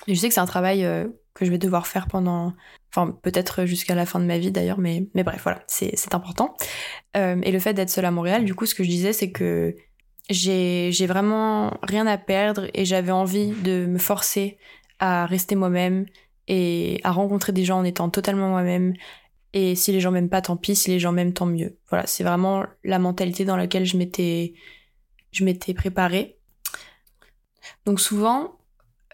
Et 0.06 0.14
je 0.14 0.20
sais 0.20 0.28
que 0.28 0.34
c'est 0.34 0.40
un 0.40 0.46
travail 0.46 0.84
euh, 0.84 1.08
que 1.34 1.44
je 1.44 1.50
vais 1.50 1.58
devoir 1.58 1.86
faire 1.86 2.08
pendant, 2.08 2.52
enfin 2.90 3.16
peut-être 3.22 3.64
jusqu'à 3.64 3.94
la 3.94 4.06
fin 4.06 4.20
de 4.20 4.24
ma 4.24 4.38
vie 4.38 4.50
d'ailleurs, 4.50 4.78
mais, 4.78 5.06
mais 5.14 5.22
bref, 5.22 5.40
voilà, 5.42 5.62
c'est 5.66 6.14
important. 6.14 6.54
Euh, 7.16 7.40
et 7.42 7.52
le 7.52 7.58
fait 7.58 7.74
d'être 7.74 7.90
seule 7.90 8.04
à 8.04 8.10
Montréal, 8.10 8.44
du 8.44 8.54
coup, 8.54 8.66
ce 8.66 8.74
que 8.74 8.82
je 8.82 8.88
disais, 8.88 9.12
c'est 9.12 9.30
que 9.30 9.76
j'ai 10.30 11.06
vraiment 11.06 11.76
rien 11.82 12.06
à 12.06 12.18
perdre 12.18 12.68
et 12.74 12.84
j'avais 12.84 13.12
envie 13.12 13.50
de 13.50 13.86
me 13.86 13.98
forcer 13.98 14.58
à 14.98 15.26
rester 15.26 15.54
moi-même 15.54 16.06
et 16.48 17.00
à 17.04 17.12
rencontrer 17.12 17.52
des 17.52 17.64
gens 17.64 17.78
en 17.78 17.84
étant 17.84 18.08
totalement 18.08 18.48
moi-même. 18.48 18.94
Et 19.52 19.74
si 19.74 19.92
les 19.92 20.00
gens 20.00 20.10
m'aiment 20.10 20.30
pas, 20.30 20.40
tant 20.40 20.56
pis. 20.56 20.74
Si 20.74 20.90
les 20.90 20.98
gens 20.98 21.12
m'aiment, 21.12 21.32
tant 21.32 21.46
mieux. 21.46 21.76
Voilà, 21.90 22.06
c'est 22.06 22.24
vraiment 22.24 22.64
la 22.84 22.98
mentalité 22.98 23.44
dans 23.44 23.56
laquelle 23.56 23.84
je 23.84 23.96
m'étais 23.96 24.54
je 25.32 25.44
m'étais 25.44 25.74
préparée. 25.74 26.38
Donc 27.84 28.00
souvent, 28.00 28.58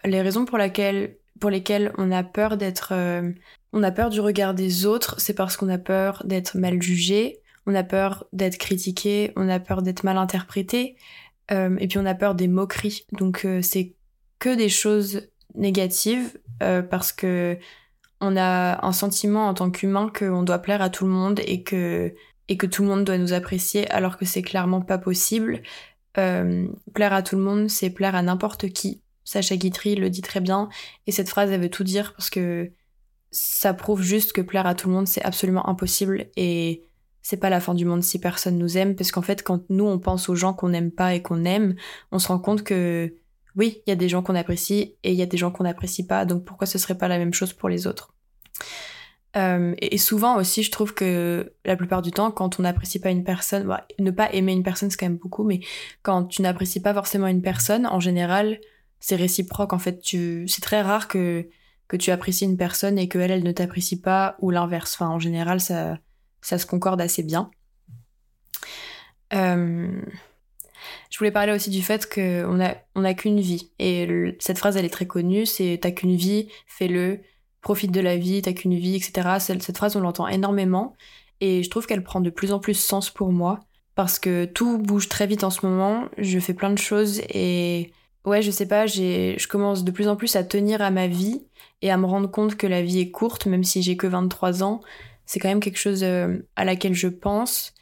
les 0.05 0.21
raisons 0.21 0.45
pour, 0.45 0.57
lesquelles 0.57 1.93
on 1.97 2.11
a 2.11 2.23
peur 2.23 2.57
d'être... 2.57 2.93
Euh, 2.93 3.31
on 3.71 3.83
a 3.83 3.91
peur 3.91 4.09
du 4.09 4.19
regard 4.19 4.55
des 4.55 4.85
autres, 4.85 5.19
c'est 5.19 5.35
parce 5.35 5.55
qu'on 5.55 5.69
a 5.69 5.77
peur 5.77 6.23
d'être 6.25 6.57
mal 6.57 6.81
jugé, 6.81 7.39
on 7.67 7.75
a 7.75 7.83
peur 7.83 8.25
d'être 8.33 8.57
critiqué, 8.57 9.31
on 9.35 9.47
a 9.47 9.59
peur 9.59 9.83
d'être 9.83 10.03
mal 10.03 10.17
interprété, 10.17 10.97
euh, 11.51 11.77
et 11.79 11.87
puis 11.87 11.99
on 11.99 12.05
a 12.05 12.15
peur 12.15 12.33
des 12.33 12.47
moqueries. 12.47 13.05
Donc 13.11 13.45
euh, 13.45 13.61
c'est 13.61 13.93
que 14.39 14.55
des 14.55 14.69
choses 14.69 15.29
négatives 15.55 16.39
parce 16.89 17.13
que 17.13 17.57
on 18.19 18.35
a 18.35 18.85
un 18.85 18.91
sentiment 18.91 19.47
en 19.47 19.53
tant 19.53 19.71
qu'humain 19.71 20.11
qu'on 20.13 20.43
doit 20.43 20.59
plaire 20.59 20.81
à 20.81 20.89
tout 20.89 21.05
le 21.05 21.11
monde 21.11 21.39
et 21.45 21.63
que 21.63 22.13
et 22.49 22.57
que 22.57 22.65
tout 22.65 22.81
le 22.81 22.89
monde 22.89 23.05
doit 23.05 23.17
nous 23.17 23.31
apprécier 23.31 23.89
alors 23.91 24.17
que 24.17 24.25
c'est 24.25 24.41
clairement 24.41 24.81
pas 24.81 24.97
possible. 24.97 25.61
Euh, 26.17 26.67
plaire 26.93 27.13
à 27.13 27.21
tout 27.21 27.35
le 27.35 27.41
monde, 27.43 27.69
c'est 27.69 27.89
plaire 27.89 28.15
à 28.15 28.21
n'importe 28.21 28.69
qui. 28.69 29.01
Sacha 29.23 29.55
Guitry 29.55 29.95
le 29.95 30.09
dit 30.09 30.21
très 30.21 30.39
bien, 30.39 30.69
et 31.05 31.11
cette 31.11 31.29
phrase, 31.29 31.51
elle 31.51 31.61
veut 31.61 31.69
tout 31.69 31.83
dire 31.83 32.13
parce 32.13 32.29
que 32.29 32.71
ça 33.31 33.75
prouve 33.75 34.01
juste 34.01 34.33
que 34.33 34.41
plaire 34.41 34.65
à 34.65 34.73
tout 34.73 34.87
le 34.87 34.95
monde, 34.95 35.07
c'est 35.07 35.21
absolument 35.23 35.69
impossible, 35.69 36.29
et 36.35 36.83
c'est 37.21 37.37
pas 37.37 37.51
la 37.51 37.59
fin 37.59 37.75
du 37.75 37.85
monde 37.85 38.01
si 38.01 38.19
personne 38.19 38.57
nous 38.57 38.77
aime, 38.77 38.95
parce 38.95 39.11
qu'en 39.11 39.21
fait, 39.21 39.43
quand 39.43 39.69
nous, 39.69 39.85
on 39.85 39.99
pense 39.99 40.29
aux 40.29 40.35
gens 40.35 40.53
qu'on 40.53 40.69
n'aime 40.69 40.91
pas 40.91 41.13
et 41.13 41.21
qu'on 41.21 41.45
aime, 41.45 41.75
on 42.11 42.17
se 42.17 42.27
rend 42.27 42.39
compte 42.39 42.63
que 42.63 43.13
oui, 43.55 43.83
il 43.85 43.91
y 43.91 43.93
a 43.93 43.95
des 43.95 44.09
gens 44.09 44.23
qu'on 44.23 44.35
apprécie, 44.35 44.95
et 45.03 45.11
il 45.11 45.15
y 45.15 45.21
a 45.21 45.27
des 45.27 45.37
gens 45.37 45.51
qu'on 45.51 45.63
n'apprécie 45.63 46.07
pas, 46.07 46.25
donc 46.25 46.43
pourquoi 46.43 46.65
ce 46.65 46.79
serait 46.79 46.97
pas 46.97 47.07
la 47.07 47.19
même 47.19 47.33
chose 47.33 47.53
pour 47.53 47.69
les 47.69 47.85
autres? 47.85 48.15
Euh, 49.37 49.75
et 49.79 49.97
souvent 49.97 50.37
aussi, 50.37 50.63
je 50.63 50.71
trouve 50.71 50.93
que 50.93 51.53
la 51.65 51.75
plupart 51.75 52.01
du 52.01 52.11
temps, 52.11 52.31
quand 52.31 52.59
on 52.59 52.63
n'apprécie 52.63 52.99
pas 52.99 53.11
une 53.11 53.23
personne, 53.23 53.67
bah, 53.67 53.85
ne 53.99 54.11
pas 54.11 54.31
aimer 54.33 54.53
une 54.53 54.63
personne, 54.63 54.89
c'est 54.89 54.97
quand 54.97 55.05
même 55.05 55.17
beaucoup, 55.17 55.43
mais 55.43 55.59
quand 56.01 56.25
tu 56.25 56.41
n'apprécies 56.41 56.81
pas 56.81 56.93
forcément 56.93 57.27
une 57.27 57.41
personne, 57.41 57.85
en 57.85 57.99
général, 57.99 58.59
c'est 58.99 59.15
réciproque. 59.15 59.73
En 59.73 59.79
fait, 59.79 60.01
c'est 60.03 60.61
très 60.61 60.81
rare 60.81 61.07
que 61.07 61.47
que 61.87 61.97
tu 61.97 62.11
apprécies 62.11 62.45
une 62.45 62.55
personne 62.55 62.99
et 62.99 63.09
qu'elle, 63.09 63.31
elle 63.31 63.43
ne 63.43 63.51
t'apprécie 63.51 63.99
pas, 63.99 64.37
ou 64.39 64.51
l'inverse. 64.51 64.93
Enfin, 64.93 65.07
en 65.09 65.17
général, 65.17 65.59
ça, 65.59 65.97
ça 66.39 66.59
se 66.59 66.67
concorde 66.67 67.01
assez 67.01 67.23
bien. 67.23 67.49
Euh, 69.33 69.99
je 71.09 71.17
voulais 71.17 71.31
parler 71.31 71.51
aussi 71.51 71.71
du 71.71 71.81
fait 71.81 72.07
qu'on 72.07 72.63
a, 72.63 72.75
on 72.93 73.03
a 73.03 73.13
qu'une 73.15 73.39
vie. 73.39 73.71
Et 73.79 74.35
cette 74.39 74.59
phrase, 74.59 74.77
elle 74.77 74.85
est 74.85 74.89
très 74.89 75.07
connue, 75.07 75.47
c'est 75.47 75.79
t'as 75.81 75.89
qu'une 75.89 76.15
vie, 76.15 76.47
fais-le, 76.67 77.21
profite 77.61 77.91
de 77.91 77.99
la 77.99 78.17
vie, 78.17 78.41
t'as 78.41 78.53
qu'une 78.53 78.77
vie, 78.77 78.95
etc. 78.95 79.37
Cette 79.39 79.77
phrase, 79.77 79.95
on 79.95 80.01
l'entend 80.01 80.27
énormément 80.27 80.95
et 81.41 81.63
je 81.63 81.69
trouve 81.69 81.85
qu'elle 81.87 82.03
prend 82.03 82.21
de 82.21 82.29
plus 82.29 82.51
en 82.51 82.59
plus 82.59 82.73
sens 82.73 83.09
pour 83.09 83.31
moi 83.31 83.59
parce 83.95 84.19
que 84.19 84.45
tout 84.45 84.77
bouge 84.77 85.09
très 85.09 85.27
vite 85.27 85.43
en 85.43 85.49
ce 85.49 85.65
moment. 85.65 86.05
Je 86.17 86.39
fais 86.39 86.53
plein 86.53 86.71
de 86.71 86.77
choses 86.77 87.21
et 87.29 87.91
ouais, 88.25 88.41
je 88.41 88.51
sais 88.51 88.67
pas, 88.67 88.85
je 88.85 89.47
commence 89.47 89.83
de 89.83 89.91
plus 89.91 90.07
en 90.07 90.15
plus 90.15 90.35
à 90.35 90.43
tenir 90.43 90.81
à 90.81 90.91
ma 90.91 91.07
vie 91.07 91.43
et 91.81 91.91
à 91.91 91.97
me 91.97 92.05
rendre 92.05 92.29
compte 92.29 92.55
que 92.55 92.67
la 92.67 92.81
vie 92.81 92.99
est 92.99 93.11
courte, 93.11 93.45
même 93.45 93.63
si 93.63 93.81
j'ai 93.81 93.97
que 93.97 94.07
23 94.07 94.63
ans. 94.63 94.81
C'est 95.25 95.39
quand 95.39 95.49
même 95.49 95.59
quelque 95.59 95.77
chose 95.77 96.03
euh, 96.03 96.39
à 96.55 96.65
laquelle 96.65 96.93
je 96.95 97.07
pense 97.07 97.73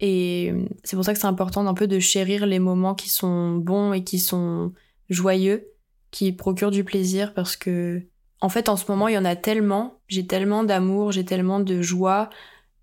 Et 0.00 0.52
c'est 0.82 0.96
pour 0.96 1.04
ça 1.04 1.12
que 1.12 1.20
c'est 1.20 1.26
important 1.26 1.62
d'un 1.64 1.74
peu 1.74 1.86
de 1.86 2.00
chérir 2.00 2.46
les 2.46 2.58
moments 2.58 2.94
qui 2.94 3.08
sont 3.08 3.52
bons 3.56 3.92
et 3.92 4.02
qui 4.02 4.18
sont 4.18 4.72
joyeux, 5.08 5.68
qui 6.10 6.32
procurent 6.32 6.72
du 6.72 6.84
plaisir 6.84 7.32
parce 7.34 7.56
que, 7.56 8.02
en 8.40 8.48
fait, 8.48 8.68
en 8.68 8.76
ce 8.76 8.90
moment, 8.90 9.08
il 9.08 9.14
y 9.14 9.18
en 9.18 9.24
a 9.24 9.36
tellement. 9.36 10.00
J'ai 10.08 10.26
tellement 10.26 10.64
d'amour, 10.64 11.12
j'ai 11.12 11.24
tellement 11.24 11.60
de 11.60 11.82
joie, 11.82 12.30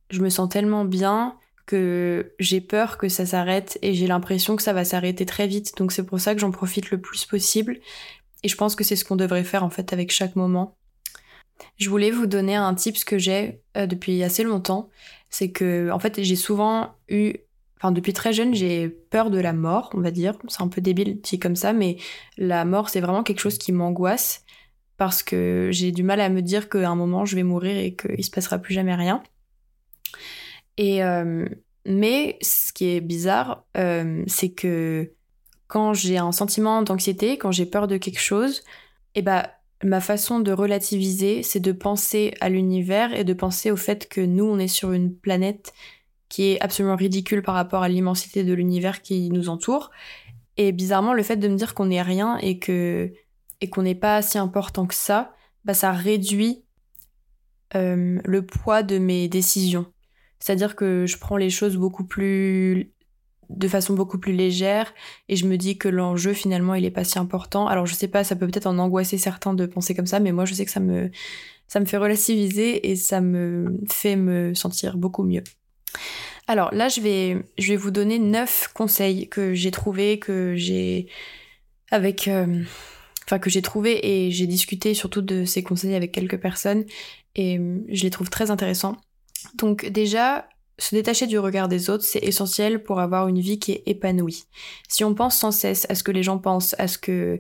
je 0.10 0.22
me 0.22 0.30
sens 0.30 0.50
tellement 0.50 0.86
bien 0.86 1.38
que 1.66 2.34
j'ai 2.40 2.62
peur 2.62 2.98
que 2.98 3.10
ça 3.10 3.26
s'arrête 3.26 3.78
et 3.82 3.94
j'ai 3.94 4.08
l'impression 4.08 4.56
que 4.56 4.64
ça 4.64 4.74
va 4.74 4.86
s'arrêter 4.86 5.26
très 5.26 5.48
vite. 5.48 5.78
Donc 5.78 5.92
c'est 5.92 6.06
pour 6.06 6.20
ça 6.20 6.34
que 6.34 6.40
j'en 6.40 6.52
profite 6.52 6.92
le 6.92 7.02
plus 7.02 7.26
possible. 7.26 7.80
Et 8.44 8.48
je 8.48 8.56
pense 8.56 8.76
que 8.76 8.84
c'est 8.84 8.96
ce 8.96 9.04
qu'on 9.04 9.18
devrait 9.18 9.44
faire 9.44 9.64
en 9.64 9.70
fait 9.70 9.92
avec 9.94 10.12
chaque 10.12 10.36
moment. 10.36 10.78
Je 11.78 11.90
voulais 11.90 12.12
vous 12.12 12.28
donner 12.28 12.56
un 12.56 12.74
tip 12.74 13.04
que 13.04 13.18
j'ai 13.18 13.62
euh, 13.76 13.86
depuis 13.86 14.24
assez 14.24 14.44
longtemps. 14.44 14.90
C'est 15.30 15.52
que 15.52 15.90
en 15.92 16.00
fait 16.00 16.22
j'ai 16.24 16.36
souvent 16.38 16.96
eu, 17.10 17.34
enfin 17.78 17.92
depuis 17.92 18.14
très 18.14 18.32
jeune 18.32 18.54
j'ai 18.54 18.88
peur 18.88 19.30
de 19.30 19.40
la 19.40 19.54
mort, 19.54 19.90
on 19.94 20.00
va 20.00 20.12
dire. 20.12 20.36
C'est 20.48 20.62
un 20.62 20.70
peu 20.70 20.80
débile 20.80 21.20
dit 21.20 21.40
comme 21.40 21.58
ça, 21.58 21.74
mais 21.74 21.98
la 22.38 22.64
mort 22.64 22.90
c'est 22.90 23.02
vraiment 23.02 23.24
quelque 23.24 23.42
chose 23.42 23.58
qui 23.58 23.74
m'angoisse 23.74 24.46
parce 24.98 25.24
que 25.24 25.70
j'ai 25.72 25.92
du 25.92 26.04
mal 26.04 26.20
à 26.20 26.30
me 26.30 26.42
dire 26.42 26.70
qu'à 26.70 26.90
un 26.90 26.96
moment 26.96 27.26
je 27.26 27.36
vais 27.36 27.44
mourir 27.44 27.78
et 27.78 27.96
qu'il 27.96 28.24
se 28.24 28.32
passera 28.32 28.58
plus 28.58 28.74
jamais 28.74 28.96
rien. 28.96 29.24
Et 30.78 31.04
euh, 31.04 31.48
mais 31.86 32.38
ce 32.42 32.74
qui 32.74 32.90
est 32.90 33.02
bizarre, 33.02 33.64
euh, 33.78 34.24
c'est 34.28 34.50
que 34.50 35.12
quand 35.68 35.94
j'ai 35.94 36.18
un 36.18 36.32
sentiment 36.32 36.82
d'anxiété, 36.82 37.38
quand 37.38 37.52
j'ai 37.52 37.66
peur 37.66 37.88
de 37.88 37.98
quelque 37.98 38.20
chose, 38.20 38.60
et 39.16 39.20
eh 39.20 39.22
bah 39.22 39.52
ma 39.84 40.02
façon 40.02 40.40
de 40.40 40.52
relativiser, 40.52 41.44
c'est 41.44 41.60
de 41.60 41.72
penser 41.72 42.34
à 42.42 42.50
l'univers 42.50 43.14
et 43.14 43.24
de 43.24 43.34
penser 43.34 43.72
au 43.72 43.76
fait 43.76 44.10
que 44.10 44.22
nous 44.22 44.46
on 44.46 44.58
est 44.60 44.68
sur 44.68 44.92
une 44.92 45.16
planète 45.16 45.74
qui 46.30 46.52
est 46.52 46.62
absolument 46.62 46.96
ridicule 46.96 47.42
par 47.42 47.56
rapport 47.56 47.84
à 47.84 47.90
l'immensité 47.90 48.44
de 48.44 48.54
l'univers 48.54 49.02
qui 49.02 49.30
nous 49.30 49.50
entoure. 49.50 49.92
Et 50.58 50.72
bizarrement, 50.72 51.14
le 51.14 51.24
fait 51.24 51.38
de 51.38 51.48
me 51.48 51.56
dire 51.56 51.74
qu'on 51.74 51.86
n'est 51.86 52.02
rien 52.02 52.38
et 52.40 52.60
que 52.60 53.12
et 53.62 53.70
qu'on 53.70 53.84
n'est 53.84 53.96
pas 53.96 54.22
si 54.22 54.38
important 54.38 54.86
que 54.86 54.96
ça, 54.96 55.34
bah 55.66 55.74
ça 55.74 55.92
réduit 55.92 56.64
euh, 57.76 58.20
le 58.24 58.46
poids 58.46 58.84
de 58.84 58.98
mes 58.98 59.28
décisions. 59.28 59.86
C'est-à-dire 60.40 60.76
que 60.76 61.06
je 61.06 61.18
prends 61.18 61.38
les 61.38 61.50
choses 61.50 61.78
beaucoup 61.78 62.06
plus 62.06 62.94
de 63.50 63.68
façon 63.68 63.94
beaucoup 63.94 64.20
plus 64.20 64.34
légère 64.34 64.94
et 65.30 65.38
je 65.38 65.48
me 65.48 65.58
dis 65.58 65.78
que 65.78 65.88
l'enjeu 65.88 66.34
finalement 66.34 66.76
il 66.76 66.86
est 66.86 66.92
pas 66.92 67.04
si 67.04 67.18
important. 67.18 67.68
Alors 67.68 67.86
je 67.86 67.94
sais 67.94 68.08
pas, 68.08 68.24
ça 68.24 68.36
peut 68.36 68.48
peut-être 68.48 68.68
en 68.68 68.78
angoisser 68.78 69.18
certains 69.18 69.54
de 69.54 69.66
penser 69.66 69.96
comme 69.96 70.06
ça, 70.06 70.20
mais 70.20 70.32
moi 70.32 70.46
je 70.46 70.54
sais 70.54 70.66
que 70.66 70.72
ça 70.72 70.80
me 70.80 71.10
ça 71.68 71.80
me 71.80 71.86
fait 71.86 71.98
relativiser 71.98 72.90
et 72.90 72.96
ça 72.96 73.22
me 73.22 73.80
fait 73.90 74.16
me 74.16 74.54
sentir 74.54 74.98
beaucoup 74.98 75.24
mieux. 75.24 75.44
Alors 76.48 76.74
là 76.74 76.90
je 76.90 77.02
vais 77.02 77.38
je 77.58 77.70
vais 77.70 77.78
vous 77.78 77.92
donner 77.92 78.20
neuf 78.20 78.70
conseils 78.74 79.28
que 79.30 79.54
j'ai 79.54 79.72
trouvés 79.72 80.20
que 80.20 80.56
j'ai 80.56 81.08
avec 81.90 82.28
euh, 82.28 82.64
enfin 83.28 83.40
que 83.40 83.50
j'ai 83.50 83.62
trouvé 83.62 84.00
et 84.08 84.32
j'ai 84.32 84.48
discuté 84.48 84.94
surtout 84.94 85.22
de 85.22 85.44
ces 85.44 85.62
conseils 85.62 85.96
avec 85.96 86.14
quelques 86.14 86.40
personnes 86.40 86.86
et 87.36 87.60
je 87.90 88.04
les 88.04 88.10
trouve 88.10 88.30
très 88.30 88.52
intéressants. 88.52 88.96
Donc 89.56 89.86
déjà, 89.86 90.48
se 90.80 90.96
détacher 90.96 91.28
du 91.28 91.38
regard 91.38 91.68
des 91.68 91.90
autres, 91.90 92.04
c'est 92.04 92.24
essentiel 92.24 92.84
pour 92.84 93.00
avoir 93.00 93.28
une 93.28 93.40
vie 93.40 93.60
qui 93.60 93.72
est 93.74 93.84
épanouie. 93.86 94.46
Si 94.88 95.04
on 95.04 95.14
pense 95.14 95.38
sans 95.38 95.52
cesse 95.52 95.86
à 95.90 95.96
ce 95.96 96.04
que 96.04 96.12
les 96.12 96.24
gens 96.24 96.38
pensent, 96.38 96.76
à 96.78 96.88
ce 96.88 96.98
que, 96.98 97.38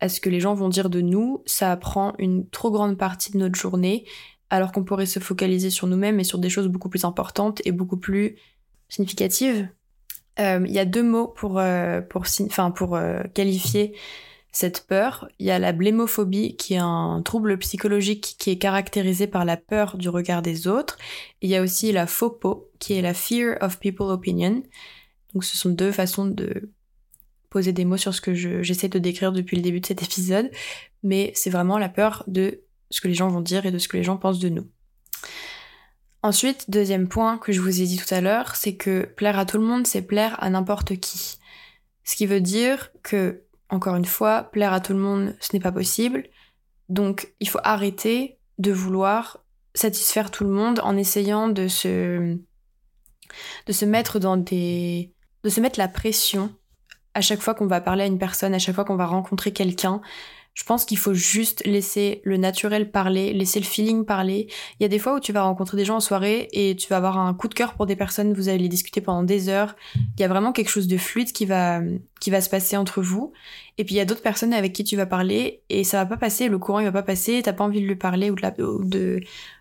à 0.00 0.08
ce 0.08 0.20
que 0.20 0.30
les 0.30 0.40
gens 0.40 0.54
vont 0.54 0.68
dire 0.68 0.88
de 0.88 1.00
nous, 1.00 1.42
ça 1.46 1.76
prend 1.76 2.14
une 2.18 2.48
trop 2.48 2.70
grande 2.70 2.96
partie 2.96 3.32
de 3.32 3.38
notre 3.38 3.56
journée, 3.56 4.04
alors 4.50 4.72
qu'on 4.72 4.84
pourrait 4.84 5.06
se 5.06 5.18
focaliser 5.18 5.70
sur 5.70 5.86
nous-mêmes 5.86 6.20
et 6.20 6.24
sur 6.24 6.38
des 6.38 6.48
choses 6.48 6.68
beaucoup 6.68 6.88
plus 6.88 7.04
importantes 7.04 7.60
et 7.64 7.72
beaucoup 7.72 7.96
plus 7.96 8.36
significatives. 8.88 9.68
Euh, 10.38 10.64
il 10.66 10.72
y 10.72 10.78
a 10.78 10.84
deux 10.84 11.02
mots 11.02 11.28
pour, 11.28 11.58
euh, 11.58 12.00
pour, 12.02 12.24
pour 12.74 12.96
euh, 12.96 13.22
qualifier 13.34 13.94
cette 14.56 14.86
peur. 14.86 15.28
Il 15.38 15.44
y 15.44 15.50
a 15.50 15.58
la 15.58 15.72
blémophobie, 15.72 16.56
qui 16.56 16.74
est 16.74 16.80
un 16.80 17.20
trouble 17.22 17.58
psychologique 17.58 18.36
qui 18.38 18.50
est 18.50 18.56
caractérisé 18.56 19.26
par 19.26 19.44
la 19.44 19.58
peur 19.58 19.98
du 19.98 20.08
regard 20.08 20.40
des 20.40 20.66
autres. 20.66 20.96
il 21.42 21.50
y 21.50 21.56
a 21.56 21.62
aussi 21.62 21.92
la 21.92 22.06
phopo, 22.06 22.70
qui 22.78 22.94
est 22.94 23.02
la 23.02 23.12
fear 23.12 23.58
of 23.60 23.78
people 23.78 24.06
opinion. 24.06 24.62
Donc 25.34 25.44
ce 25.44 25.58
sont 25.58 25.68
deux 25.68 25.92
façons 25.92 26.24
de 26.24 26.72
poser 27.50 27.74
des 27.74 27.84
mots 27.84 27.98
sur 27.98 28.14
ce 28.14 28.22
que 28.22 28.34
j'essaie 28.34 28.88
de 28.88 28.98
décrire 28.98 29.32
depuis 29.32 29.58
le 29.58 29.62
début 29.62 29.80
de 29.80 29.86
cet 29.86 30.02
épisode, 30.02 30.50
mais 31.02 31.32
c'est 31.34 31.50
vraiment 31.50 31.76
la 31.76 31.90
peur 31.90 32.24
de 32.26 32.62
ce 32.90 33.02
que 33.02 33.08
les 33.08 33.14
gens 33.14 33.28
vont 33.28 33.42
dire 33.42 33.66
et 33.66 33.70
de 33.70 33.78
ce 33.78 33.88
que 33.88 33.98
les 33.98 34.04
gens 34.04 34.16
pensent 34.16 34.38
de 34.38 34.48
nous. 34.48 34.66
Ensuite, 36.22 36.70
deuxième 36.70 37.08
point 37.08 37.36
que 37.36 37.52
je 37.52 37.60
vous 37.60 37.82
ai 37.82 37.84
dit 37.84 37.98
tout 37.98 38.14
à 38.14 38.22
l'heure, 38.22 38.56
c'est 38.56 38.74
que 38.74 39.04
plaire 39.16 39.38
à 39.38 39.44
tout 39.44 39.58
le 39.58 39.66
monde, 39.66 39.86
c'est 39.86 40.00
plaire 40.00 40.42
à 40.42 40.48
n'importe 40.48 40.96
qui. 40.96 41.36
Ce 42.04 42.16
qui 42.16 42.24
veut 42.24 42.40
dire 42.40 42.90
que 43.02 43.42
encore 43.68 43.96
une 43.96 44.04
fois, 44.04 44.44
plaire 44.44 44.72
à 44.72 44.80
tout 44.80 44.92
le 44.92 44.98
monde, 44.98 45.34
ce 45.40 45.52
n'est 45.52 45.60
pas 45.60 45.72
possible. 45.72 46.24
Donc, 46.88 47.34
il 47.40 47.48
faut 47.48 47.58
arrêter 47.64 48.38
de 48.58 48.72
vouloir 48.72 49.38
satisfaire 49.74 50.30
tout 50.30 50.44
le 50.44 50.50
monde 50.50 50.80
en 50.82 50.96
essayant 50.96 51.48
de 51.48 51.68
se, 51.68 52.36
de 53.66 53.72
se 53.72 53.84
mettre 53.84 54.18
dans 54.18 54.36
des, 54.36 55.12
de 55.42 55.48
se 55.48 55.60
mettre 55.60 55.78
la 55.78 55.88
pression 55.88 56.54
à 57.14 57.20
chaque 57.20 57.40
fois 57.40 57.54
qu'on 57.54 57.66
va 57.66 57.80
parler 57.80 58.04
à 58.04 58.06
une 58.06 58.18
personne, 58.18 58.54
à 58.54 58.58
chaque 58.58 58.74
fois 58.74 58.84
qu'on 58.84 58.96
va 58.96 59.06
rencontrer 59.06 59.52
quelqu'un, 59.52 60.00
je 60.56 60.64
pense 60.64 60.86
qu'il 60.86 60.96
faut 60.96 61.12
juste 61.12 61.62
laisser 61.66 62.22
le 62.24 62.38
naturel 62.38 62.90
parler, 62.90 63.34
laisser 63.34 63.60
le 63.60 63.66
feeling 63.66 64.06
parler. 64.06 64.48
Il 64.80 64.82
y 64.82 64.86
a 64.86 64.88
des 64.88 64.98
fois 64.98 65.14
où 65.14 65.20
tu 65.20 65.30
vas 65.30 65.42
rencontrer 65.42 65.76
des 65.76 65.84
gens 65.84 65.96
en 65.96 66.00
soirée 66.00 66.48
et 66.52 66.74
tu 66.74 66.88
vas 66.88 66.96
avoir 66.96 67.18
un 67.18 67.34
coup 67.34 67.46
de 67.48 67.54
cœur 67.54 67.74
pour 67.74 67.84
des 67.84 67.94
personnes, 67.94 68.32
vous 68.32 68.48
allez 68.48 68.60
les 68.60 68.68
discuter 68.70 69.02
pendant 69.02 69.22
des 69.22 69.50
heures. 69.50 69.76
Il 69.94 70.20
y 70.22 70.24
a 70.24 70.28
vraiment 70.28 70.52
quelque 70.52 70.70
chose 70.70 70.88
de 70.88 70.96
fluide 70.96 71.30
qui 71.32 71.44
va, 71.44 71.82
qui 72.20 72.30
va 72.30 72.40
se 72.40 72.48
passer 72.48 72.78
entre 72.78 73.02
vous. 73.02 73.34
Et 73.76 73.84
puis 73.84 73.96
il 73.96 73.98
y 73.98 74.00
a 74.00 74.06
d'autres 74.06 74.22
personnes 74.22 74.54
avec 74.54 74.72
qui 74.72 74.82
tu 74.82 74.96
vas 74.96 75.04
parler 75.04 75.60
et 75.68 75.84
ça 75.84 75.98
va 75.98 76.06
pas 76.06 76.16
passer, 76.16 76.48
le 76.48 76.58
courant 76.58 76.80
il 76.80 76.86
va 76.86 76.92
pas 76.92 77.02
passer, 77.02 77.42
t'as 77.44 77.52
pas 77.52 77.64
envie 77.64 77.82
de 77.82 77.86
lui 77.86 77.96
parler 77.96 78.30
ou 78.30 78.34
de, 78.34 78.88
de, 78.88 79.20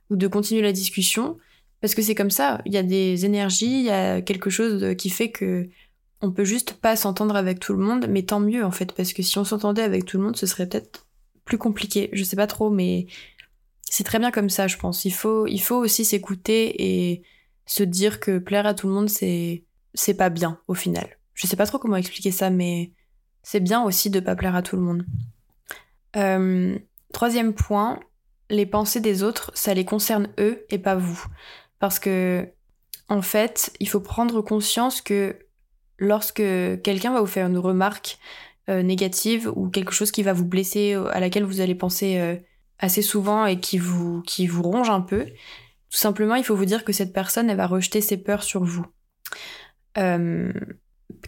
ou 0.09 0.15
de 0.15 0.27
continuer 0.27 0.61
la 0.61 0.71
discussion. 0.71 1.37
Parce 1.81 1.93
que 1.93 2.01
c'est 2.01 2.15
comme 2.15 2.31
ça, 2.31 2.61
il 2.65 2.73
y 2.73 2.77
a 2.77 2.83
des 2.83 3.25
énergies, 3.25 3.79
il 3.79 3.85
y 3.85 3.89
a 3.89 4.21
quelque 4.21 4.49
chose 4.49 4.95
qui 4.97 5.09
fait 5.09 5.29
que 5.29 5.67
on 6.21 6.31
peut 6.31 6.45
juste 6.45 6.73
pas 6.73 6.95
s'entendre 6.95 7.35
avec 7.35 7.59
tout 7.59 7.73
le 7.73 7.79
monde, 7.79 8.07
mais 8.09 8.23
tant 8.23 8.39
mieux 8.39 8.63
en 8.63 8.71
fait, 8.71 8.93
parce 8.93 9.13
que 9.13 9.23
si 9.23 9.37
on 9.37 9.43
s'entendait 9.43 9.83
avec 9.83 10.05
tout 10.05 10.17
le 10.17 10.23
monde, 10.23 10.37
ce 10.37 10.45
serait 10.45 10.67
peut-être 10.67 11.05
plus 11.43 11.57
compliqué. 11.57 12.09
Je 12.13 12.23
sais 12.23 12.35
pas 12.35 12.47
trop, 12.47 12.69
mais 12.69 13.07
c'est 13.83 14.03
très 14.03 14.19
bien 14.19 14.31
comme 14.31 14.49
ça, 14.49 14.67
je 14.67 14.77
pense. 14.77 15.05
Il 15.05 15.13
faut, 15.13 15.47
il 15.47 15.61
aussi 15.71 16.05
s'écouter 16.05 16.83
et 16.83 17.23
se 17.65 17.83
dire 17.83 18.19
que 18.19 18.39
plaire 18.39 18.65
à 18.65 18.73
tout 18.73 18.87
le 18.87 18.93
monde, 18.93 19.09
c'est, 19.09 19.63
c'est 19.93 20.15
pas 20.15 20.29
bien 20.29 20.59
au 20.67 20.73
final. 20.73 21.17
Je 21.33 21.47
sais 21.47 21.55
pas 21.55 21.65
trop 21.65 21.79
comment 21.79 21.97
expliquer 21.97 22.31
ça, 22.31 22.49
mais 22.49 22.91
c'est 23.43 23.59
bien 23.59 23.83
aussi 23.83 24.09
de 24.09 24.19
pas 24.19 24.35
plaire 24.35 24.55
à 24.55 24.61
tout 24.61 24.75
le 24.75 24.81
monde. 24.81 25.05
Euh, 26.15 26.77
troisième 27.13 27.53
point, 27.53 27.99
les 28.49 28.65
pensées 28.65 29.01
des 29.01 29.23
autres, 29.23 29.51
ça 29.53 29.73
les 29.73 29.85
concerne 29.85 30.29
eux 30.39 30.65
et 30.69 30.79
pas 30.79 30.95
vous. 30.95 31.23
Parce 31.79 31.99
que, 31.99 32.47
en 33.09 33.21
fait, 33.21 33.71
il 33.79 33.89
faut 33.89 33.99
prendre 33.99 34.41
conscience 34.41 35.01
que 35.01 35.37
lorsque 35.97 36.35
quelqu'un 36.81 37.13
va 37.13 37.21
vous 37.21 37.27
faire 37.27 37.47
une 37.47 37.57
remarque 37.57 38.17
euh, 38.69 38.81
négative 38.81 39.51
ou 39.55 39.69
quelque 39.69 39.91
chose 39.93 40.11
qui 40.11 40.23
va 40.23 40.33
vous 40.33 40.45
blesser, 40.45 40.93
euh, 40.93 41.07
à 41.13 41.19
laquelle 41.19 41.43
vous 41.43 41.61
allez 41.61 41.75
penser 41.75 42.17
euh, 42.17 42.35
assez 42.79 43.01
souvent 43.01 43.45
et 43.45 43.59
qui 43.59 43.77
vous, 43.77 44.21
qui 44.23 44.47
vous 44.47 44.63
ronge 44.63 44.89
un 44.89 45.01
peu, 45.01 45.25
tout 45.25 45.97
simplement, 45.97 46.35
il 46.35 46.43
faut 46.43 46.55
vous 46.55 46.65
dire 46.65 46.83
que 46.83 46.91
cette 46.91 47.13
personne, 47.13 47.49
elle 47.49 47.57
va 47.57 47.67
rejeter 47.67 48.01
ses 48.01 48.17
peurs 48.17 48.43
sur 48.43 48.63
vous. 48.63 48.85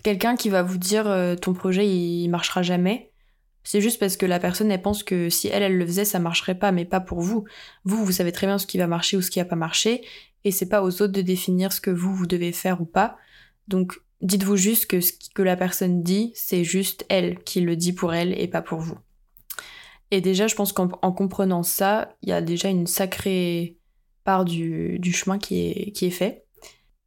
quelqu'un 0.03 0.35
qui 0.35 0.49
va 0.49 0.63
vous 0.63 0.77
dire 0.77 1.35
ton 1.41 1.53
projet, 1.53 1.87
il 1.87 2.27
marchera 2.29 2.63
jamais, 2.63 3.11
c'est 3.63 3.81
juste 3.81 3.99
parce 3.99 4.17
que 4.17 4.25
la 4.25 4.39
personne, 4.39 4.71
elle 4.71 4.81
pense 4.81 5.03
que 5.03 5.29
si 5.29 5.47
elle, 5.49 5.61
elle 5.61 5.77
le 5.77 5.85
faisait, 5.85 6.05
ça 6.05 6.19
marcherait 6.19 6.57
pas, 6.57 6.71
mais 6.71 6.85
pas 6.85 7.01
pour 7.01 7.21
vous. 7.21 7.45
Vous, 7.83 8.03
vous 8.03 8.11
savez 8.13 8.31
très 8.31 8.47
bien 8.47 8.57
ce 8.57 8.65
qui 8.65 8.77
va 8.77 8.87
marcher 8.87 9.17
ou 9.17 9.21
ce 9.21 9.29
qui 9.29 9.39
va 9.39 9.45
pas 9.45 9.57
marcher, 9.57 10.05
et 10.43 10.51
c'est 10.51 10.69
pas 10.69 10.81
aux 10.81 11.01
autres 11.01 11.13
de 11.13 11.21
définir 11.21 11.73
ce 11.73 11.81
que 11.81 11.91
vous, 11.91 12.15
vous 12.15 12.27
devez 12.27 12.51
faire 12.51 12.81
ou 12.81 12.85
pas. 12.85 13.17
Donc, 13.67 13.99
Dites-vous 14.21 14.57
juste 14.57 14.87
que 14.87 14.99
ce 14.99 15.13
que 15.33 15.41
la 15.41 15.55
personne 15.55 16.01
dit, 16.01 16.31
c'est 16.35 16.63
juste 16.63 17.05
elle 17.09 17.39
qui 17.43 17.61
le 17.61 17.75
dit 17.75 17.93
pour 17.93 18.13
elle 18.13 18.39
et 18.39 18.47
pas 18.47 18.61
pour 18.61 18.79
vous. 18.79 18.97
Et 20.09 20.21
déjà, 20.21 20.47
je 20.47 20.55
pense 20.55 20.71
qu'en 20.71 20.87
comprenant 20.87 21.63
ça, 21.63 22.15
il 22.21 22.29
y 22.29 22.33
a 22.33 22.41
déjà 22.41 22.69
une 22.69 22.87
sacrée 22.87 23.77
part 24.23 24.45
du, 24.45 24.99
chemin 25.13 25.37
qui 25.37 25.69
est, 25.69 25.91
qui 25.91 26.05
est 26.05 26.11
fait. 26.11 26.45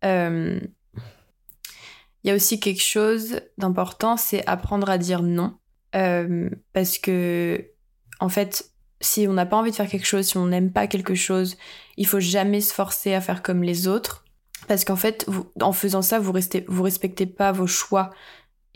Euh, 0.05 0.61
il 2.23 2.29
y 2.29 2.31
a 2.31 2.35
aussi 2.35 2.61
quelque 2.61 2.83
chose 2.83 3.40
d'important, 3.59 4.17
c'est 4.17 4.47
apprendre 4.47 4.90
à 4.90 4.99
dire 4.99 5.23
non. 5.23 5.57
Euh, 5.97 6.50
parce 6.73 6.99
que, 6.99 7.71
en 8.21 8.29
fait, 8.29 8.71
si 9.00 9.26
on 9.26 9.33
n'a 9.33 9.47
pas 9.47 9.57
envie 9.57 9.71
de 9.71 9.76
faire 9.76 9.88
quelque 9.88 10.07
chose, 10.07 10.26
si 10.26 10.37
on 10.37 10.47
n'aime 10.47 10.73
pas 10.73 10.87
quelque 10.87 11.14
chose, 11.14 11.57
il 11.97 12.07
faut 12.07 12.21
jamais 12.21 12.61
se 12.61 12.75
forcer 12.75 13.14
à 13.14 13.21
faire 13.21 13.43
comme 13.43 13.62
les 13.62 13.88
autres 13.88 14.25
parce 14.71 14.85
qu'en 14.85 14.95
fait, 14.95 15.27
en 15.61 15.73
faisant 15.73 16.00
ça, 16.00 16.21
vous 16.21 16.31
restez, 16.31 16.65
vous 16.69 16.85
respectez 16.85 17.27
pas 17.27 17.50
vos 17.50 17.67
choix 17.67 18.11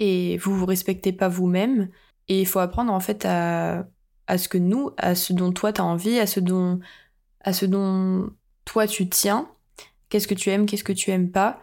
et 0.01 0.39
vous 0.39 0.59
vous 0.59 0.67
respectez 0.67 1.13
pas 1.13 1.29
vous-même. 1.29 1.89
Et 2.27 2.41
il 2.41 2.47
faut 2.49 2.59
apprendre 2.59 2.93
en 2.93 2.99
fait 2.99 3.25
à, 3.25 3.87
à 4.27 4.37
ce 4.37 4.49
que 4.49 4.59
nous, 4.59 4.91
à 4.97 5.15
ce 5.15 5.33
dont 5.33 5.53
toi 5.53 5.73
t'as 5.73 5.85
envie, 5.85 6.19
à 6.19 6.27
ce 6.27 6.41
dont, 6.41 6.81
à 7.43 7.53
ce 7.53 7.65
dont 7.65 8.29
toi 8.65 8.89
tu 8.89 9.09
tiens. 9.09 9.49
Qu'est-ce 10.09 10.27
que 10.27 10.35
tu 10.35 10.51
aimes, 10.51 10.67
qu'est-ce 10.67 10.83
que 10.83 10.93
tu 10.93 11.13
aimes 11.13 11.31
pas. 11.31 11.61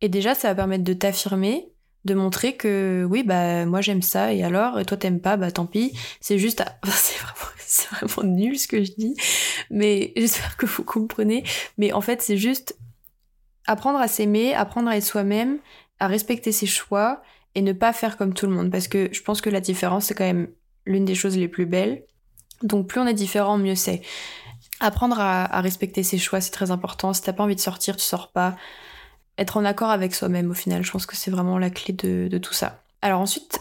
Et 0.00 0.08
déjà, 0.08 0.34
ça 0.34 0.48
va 0.48 0.56
permettre 0.56 0.82
de 0.82 0.92
t'affirmer, 0.92 1.70
de 2.04 2.14
montrer 2.14 2.56
que 2.56 3.06
oui, 3.08 3.22
bah 3.22 3.66
moi 3.66 3.82
j'aime 3.82 4.02
ça, 4.02 4.32
et 4.32 4.42
alors, 4.42 4.80
et 4.80 4.84
toi 4.84 4.96
t'aimes 4.96 5.20
pas, 5.20 5.36
bah 5.36 5.52
tant 5.52 5.66
pis. 5.66 5.96
C'est 6.20 6.40
juste, 6.40 6.64
c'est 6.86 7.20
vraiment, 7.20 7.52
c'est 7.58 7.88
vraiment 7.90 8.34
nul 8.34 8.58
ce 8.58 8.66
que 8.66 8.82
je 8.82 8.90
dis, 8.98 9.14
mais 9.70 10.12
j'espère 10.16 10.56
que 10.56 10.66
vous 10.66 10.82
comprenez. 10.82 11.44
Mais 11.78 11.92
en 11.92 12.00
fait, 12.00 12.20
c'est 12.20 12.36
juste 12.36 12.76
apprendre 13.66 13.98
à 13.98 14.08
s'aimer, 14.08 14.54
apprendre 14.54 14.88
à 14.88 14.96
être 14.96 15.04
soi-même, 15.04 15.58
à 15.98 16.06
respecter 16.06 16.52
ses 16.52 16.66
choix 16.66 17.22
et 17.54 17.62
ne 17.62 17.72
pas 17.72 17.92
faire 17.92 18.16
comme 18.16 18.34
tout 18.34 18.46
le 18.46 18.52
monde. 18.52 18.70
Parce 18.70 18.88
que 18.88 19.08
je 19.12 19.22
pense 19.22 19.40
que 19.40 19.50
la 19.50 19.60
différence, 19.60 20.06
c'est 20.06 20.14
quand 20.14 20.24
même 20.24 20.48
l'une 20.86 21.04
des 21.04 21.14
choses 21.14 21.36
les 21.36 21.48
plus 21.48 21.66
belles. 21.66 22.04
Donc 22.62 22.88
plus 22.88 23.00
on 23.00 23.06
est 23.06 23.14
différent, 23.14 23.58
mieux 23.58 23.74
c'est. 23.74 24.02
Apprendre 24.80 25.20
à, 25.20 25.60
respecter 25.60 26.02
ses 26.02 26.18
choix, 26.18 26.40
c'est 26.40 26.50
très 26.50 26.70
important. 26.70 27.12
Si 27.12 27.22
t'as 27.22 27.32
pas 27.32 27.42
envie 27.42 27.54
de 27.54 27.60
sortir, 27.60 27.96
tu 27.96 28.02
sors 28.02 28.32
pas. 28.32 28.56
Être 29.38 29.56
en 29.56 29.64
accord 29.64 29.90
avec 29.90 30.14
soi-même, 30.14 30.50
au 30.50 30.54
final, 30.54 30.82
je 30.82 30.90
pense 30.90 31.06
que 31.06 31.16
c'est 31.16 31.30
vraiment 31.30 31.58
la 31.58 31.70
clé 31.70 31.94
de, 31.94 32.38
tout 32.38 32.52
ça. 32.52 32.82
Alors 33.02 33.20
ensuite, 33.20 33.58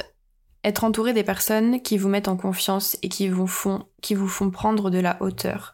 être 0.64 0.84
entouré 0.84 1.14
des 1.14 1.24
personnes 1.24 1.82
qui 1.82 1.98
vous 1.98 2.10
mettent 2.10 2.28
en 2.28 2.38
confiance 2.38 2.98
et 3.02 3.10
qui 3.10 3.30
vous 3.30 3.48
font, 3.48 3.86
qui 4.02 4.16
vous 4.16 4.28
font 4.28 4.50
prendre 4.50 4.90
de 4.90 5.00
la 5.00 5.22
hauteur. 5.22 5.74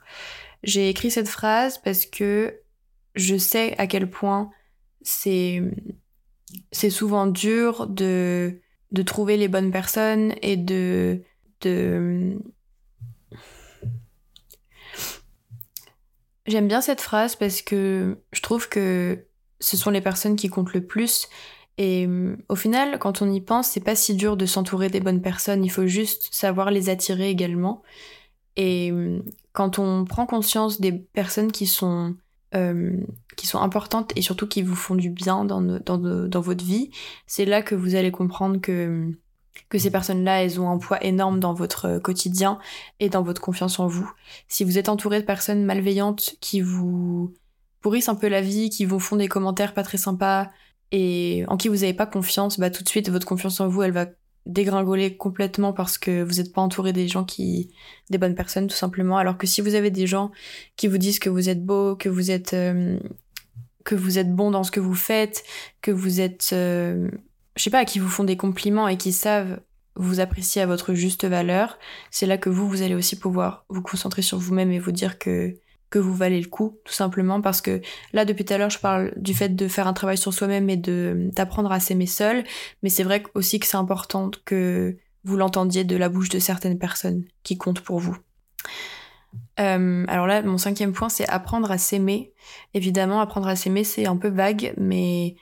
J'ai 0.64 0.90
écrit 0.90 1.12
cette 1.12 1.30
phrase 1.30 1.80
parce 1.80 2.06
que 2.06 2.60
je 3.16 3.36
sais 3.38 3.76
à 3.78 3.88
quel 3.88 4.10
point 4.10 4.50
c'est 5.02 5.62
c'est 6.72 6.90
souvent 6.90 7.28
dur 7.28 7.88
de 7.88 8.60
de 8.92 9.02
trouver 9.02 9.38
les 9.38 9.48
bonnes 9.48 9.72
personnes 9.72 10.34
et 10.42 10.58
de 10.58 11.22
de 11.62 12.38
J'aime 16.48 16.68
bien 16.68 16.82
cette 16.82 17.02
phrase 17.02 17.36
parce 17.36 17.62
que 17.64 18.20
je 18.32 18.42
trouve 18.42 18.70
que 18.70 19.26
ce 19.60 19.78
sont 19.78 19.90
les 19.90 20.02
personnes 20.02 20.36
qui 20.36 20.48
comptent 20.48 20.74
le 20.74 20.86
plus. 20.86 21.28
Et 21.78 22.08
au 22.50 22.56
final, 22.56 23.00
quand 23.00 23.22
on 23.22 23.32
y 23.32 23.42
pense, 23.42 23.70
c'est 23.70 23.84
pas 23.84 23.96
si 23.96 24.14
dur 24.14 24.38
de 24.38 24.46
s'entourer 24.46 24.90
des 24.90 25.00
bonnes 25.00 25.24
personnes. 25.24 25.66
Il 25.66 25.70
faut 25.70 25.88
juste 25.88 26.30
savoir 26.32 26.70
les 26.70 26.90
attirer 26.90 27.30
également. 27.30 27.82
Et 28.58 28.94
quand 29.54 29.80
on 29.80 30.06
prend 30.06 30.28
conscience 30.28 30.80
des 30.80 30.94
personnes 30.94 31.52
qui 31.52 31.66
sont 31.66 32.16
euh, 32.56 32.92
qui 33.38 33.48
sont 33.48 33.60
importantes 33.60 34.12
et 34.16 34.22
surtout 34.22 34.48
qui 34.48 34.62
vous 34.62 34.76
font 34.76 34.96
du 34.96 35.10
bien 35.10 35.46
dans, 35.46 35.62
dans, 35.62 35.98
dans 35.98 36.42
votre 36.42 36.64
vie, 36.64 36.92
c'est 37.28 37.46
là 37.46 37.62
que 37.62 37.76
vous 37.76 37.96
allez 37.96 38.12
comprendre 38.12 38.62
que, 38.62 39.12
que 39.70 39.78
ces 39.78 39.92
personnes-là, 39.92 40.44
elles 40.44 40.60
ont 40.60 40.70
un 40.70 40.78
poids 40.78 41.04
énorme 41.04 41.40
dans 41.40 41.54
votre 41.54 42.00
quotidien 42.00 42.60
et 43.00 43.10
dans 43.10 43.24
votre 43.24 43.42
confiance 43.42 43.80
en 43.80 43.88
vous. 43.88 44.10
Si 44.48 44.64
vous 44.64 44.78
êtes 44.78 44.90
entouré 44.90 45.20
de 45.20 45.26
personnes 45.26 45.66
malveillantes 45.66 46.36
qui 46.40 46.62
vous 46.62 47.34
pourrissent 47.82 48.10
un 48.10 48.16
peu 48.16 48.28
la 48.28 48.42
vie, 48.42 48.70
qui 48.70 48.86
vous 48.86 49.00
font 49.00 49.16
des 49.16 49.28
commentaires 49.28 49.74
pas 49.74 49.84
très 49.84 49.98
sympas 49.98 50.50
et 50.92 51.44
en 51.48 51.58
qui 51.58 51.68
vous 51.68 51.76
n'avez 51.76 51.94
pas 51.94 52.06
confiance, 52.06 52.60
bah 52.60 52.70
tout 52.70 52.84
de 52.84 52.90
suite 52.90 53.10
votre 53.10 53.28
confiance 53.28 53.60
en 53.60 53.68
vous, 53.68 53.84
elle 53.84 53.92
va 53.92 54.08
dégringoler 54.46 55.18
complètement 55.18 55.74
parce 55.74 55.98
que 55.98 56.24
vous 56.24 56.36
n'êtes 56.36 56.54
pas 56.54 56.62
entouré 56.62 56.94
des 56.94 57.08
gens 57.08 57.24
qui 57.24 57.72
des 58.10 58.18
bonnes 58.18 58.36
personnes 58.36 58.68
tout 58.68 58.76
simplement. 58.76 59.18
Alors 59.18 59.38
que 59.38 59.48
si 59.48 59.62
vous 59.62 59.76
avez 59.76 59.92
des 59.92 60.08
gens 60.08 60.32
qui 60.76 60.88
vous 60.88 60.98
disent 60.98 61.20
que 61.20 61.30
vous 61.30 61.50
êtes 61.50 61.66
beau 61.66 61.96
que 61.96 62.10
vous 62.10 62.32
êtes 62.32 62.54
euh, 62.54 63.00
que 63.84 63.96
vous 63.96 64.18
êtes 64.18 64.34
bon 64.34 64.52
dans 64.52 64.64
ce 64.64 64.72
que 64.72 64.80
vous 64.80 64.96
faites 64.96 65.44
que 65.82 65.92
vous 65.92 66.22
êtes 66.22 66.52
euh, 66.54 67.10
je 67.56 67.64
sais 67.64 67.70
pas 67.70 67.86
qui 67.86 68.00
vous 68.00 68.10
font 68.10 68.24
des 68.24 68.38
compliments 68.38 68.88
et 68.88 68.98
qui 68.98 69.12
savent 69.12 69.60
vous 69.96 70.20
apprécier 70.20 70.62
à 70.62 70.66
votre 70.66 70.94
juste 70.94 71.26
valeur 71.26 71.80
c'est 72.12 72.26
là 72.26 72.38
que 72.38 72.50
vous 72.50 72.68
vous 72.68 72.82
allez 72.82 72.96
aussi 72.96 73.18
pouvoir 73.18 73.66
vous 73.70 73.82
concentrer 73.82 74.22
sur 74.22 74.38
vous-même 74.38 74.72
et 74.72 74.80
vous 74.80 74.92
dire 74.92 75.18
que 75.18 75.56
que 75.90 76.00
vous 76.00 76.14
valez 76.14 76.42
le 76.42 76.48
coup, 76.48 76.78
tout 76.84 76.94
simplement 76.94 77.42
parce 77.42 77.62
que 77.62 77.82
là 78.14 78.26
depuis 78.26 78.44
tout 78.44 78.54
à 78.54 78.58
l'heure 78.58 78.70
je 78.70 78.80
parle 78.80 79.14
du 79.16 79.34
fait 79.34 79.50
de 79.50 79.68
faire 79.68 79.88
un 79.88 79.94
travail 79.94 80.18
sur 80.18 80.34
soi-même 80.34 80.70
et 80.70 80.78
d'apprendre 80.78 81.72
à 81.72 81.80
s'aimer 81.80 82.08
seul, 82.08 82.44
mais 82.84 82.90
c'est 82.90 83.04
vrai 83.04 83.24
aussi 83.34 83.60
que 83.60 83.68
c'est 83.68 83.78
important 83.78 84.32
que 84.46 84.98
vous 85.24 85.38
l'entendiez 85.38 85.84
de 85.84 85.96
la 85.96 86.10
bouche 86.10 86.30
de 86.30 86.40
certaines 86.40 86.78
personnes 86.78 87.24
qui 87.44 87.58
comptent 87.58 87.82
pour 87.82 88.00
vous. 88.00 88.18
Euh, 89.60 90.06
alors 90.08 90.28
là, 90.28 90.42
mon 90.44 90.58
cinquième 90.58 90.94
point, 90.94 91.10
c'est 91.10 91.28
apprendre 91.28 91.72
à 91.72 91.78
s'aimer. 91.78 92.34
Évidemment, 92.74 93.22
apprendre 93.22 93.48
à 93.48 93.56
s'aimer, 93.56 93.84
c'est 93.84 94.06
un 94.06 94.18
peu 94.18 94.30
vague, 94.30 94.74
mais 94.78 95.36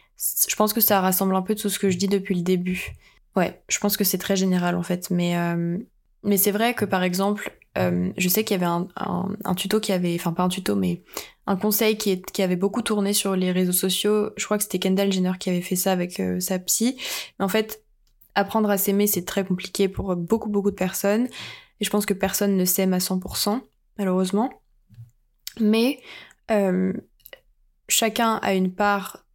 je 0.47 0.56
pense 0.56 0.73
que 0.73 0.82
ça 0.82 1.01
rassemble 1.01 1.36
un 1.36 1.41
peu 1.41 1.56
tout 1.56 1.69
ce 1.69 1.79
que 1.79 1.89
je 1.89 1.97
dis 1.97 2.08
depuis 2.08 2.36
le 2.36 2.41
début. 2.41 2.93
Ouais, 3.36 3.62
je 3.67 3.79
pense 3.79 3.97
que 3.97 4.03
c'est 4.03 4.17
très 4.17 4.36
général 4.36 4.75
en 4.75 4.84
fait, 4.84 5.10
mais 5.10 5.38
euh, 5.38 5.77
mais 6.23 6.38
c'est 6.38 6.51
vrai 6.51 6.73
que 6.73 6.86
par 6.86 7.03
exemple, 7.03 7.51
euh, 7.77 8.12
je 8.17 8.29
sais 8.29 8.43
qu'il 8.43 8.59
y 8.59 8.63
avait 8.63 8.88
un, 8.95 9.55
tuto 9.55 9.79
qui 9.79 9.91
avait, 9.91 10.15
enfin 10.15 10.33
pas 10.33 10.43
un 10.43 10.49
tuto, 10.49 10.75
mais 10.75 11.01
un 11.47 11.55
conseil 11.55 11.97
qui, 11.97 12.12
est, 12.12 12.31
qui 12.31 12.41
avait 12.41 12.55
beaucoup 12.55 12.81
tourné 12.81 13.13
sur 13.13 13.36
les 13.36 13.51
réseaux 13.51 13.71
sociaux. 13.71 14.29
Je 14.38 14.45
crois 14.45 14.57
que 14.57 14.63
c'était 14.63 14.79
Kendall 14.79 15.12
Jenner 15.12 15.33
qui 15.39 15.49
avait 15.49 15.62
fait 15.62 15.75
ça 15.75 15.91
avec 15.91 16.19
euh, 16.19 16.39
sa 16.39 16.59
psy. 16.59 16.97
Mais 17.39 17.45
en 17.45 17.49
fait, 17.49 17.83
apprendre 18.36 18.69
à 18.69 18.77
s'aimer, 18.77 19.07
c'est 19.07 19.25
très 19.25 19.45
compliqué 19.45 19.88
pour 19.88 20.15
beaucoup, 20.15 20.49
beaucoup 20.49 20.71
de 20.71 20.75
personnes. 20.75 21.27
Et 21.79 21.86
je 21.86 21.89
pense 21.89 22.05
que 22.05 22.13
personne 22.13 22.57
ne 22.57 22.65
s'aime 22.65 22.93
à 22.93 22.99
100%, 22.99 23.62
malheureusement. 23.97 24.51
Mais 25.59 25.99
euh, 26.51 26.93
chacun 27.89 28.36
a 28.36 28.53
une 28.53 28.71
part 28.71 29.25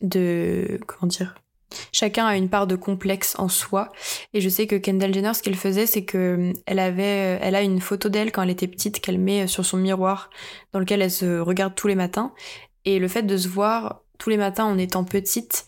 de... 0.00 0.78
Comment 0.86 1.08
dire 1.08 1.36
Chacun 1.92 2.26
a 2.26 2.36
une 2.36 2.48
part 2.48 2.66
de 2.66 2.76
complexe 2.76 3.34
en 3.38 3.48
soi. 3.48 3.92
Et 4.32 4.40
je 4.40 4.48
sais 4.48 4.66
que 4.66 4.76
Kendall 4.76 5.12
Jenner, 5.12 5.34
ce 5.34 5.42
qu'elle 5.42 5.56
faisait, 5.56 5.86
c'est 5.86 6.04
que 6.04 6.18
euh, 6.18 6.52
elle 6.66 6.78
avait, 6.78 7.36
euh, 7.36 7.38
elle 7.40 7.54
a 7.54 7.62
une 7.62 7.80
photo 7.80 8.08
d'elle 8.08 8.32
quand 8.32 8.42
elle 8.42 8.50
était 8.50 8.68
petite 8.68 9.00
qu'elle 9.00 9.18
met 9.18 9.44
euh, 9.44 9.46
sur 9.46 9.64
son 9.64 9.76
miroir, 9.76 10.30
dans 10.72 10.78
lequel 10.78 11.02
elle 11.02 11.10
se 11.10 11.38
regarde 11.38 11.74
tous 11.74 11.88
les 11.88 11.94
matins. 11.94 12.32
Et 12.84 12.98
le 12.98 13.08
fait 13.08 13.22
de 13.22 13.36
se 13.36 13.48
voir 13.48 14.02
tous 14.18 14.30
les 14.30 14.36
matins 14.36 14.64
en 14.64 14.78
étant 14.78 15.04
petite, 15.04 15.66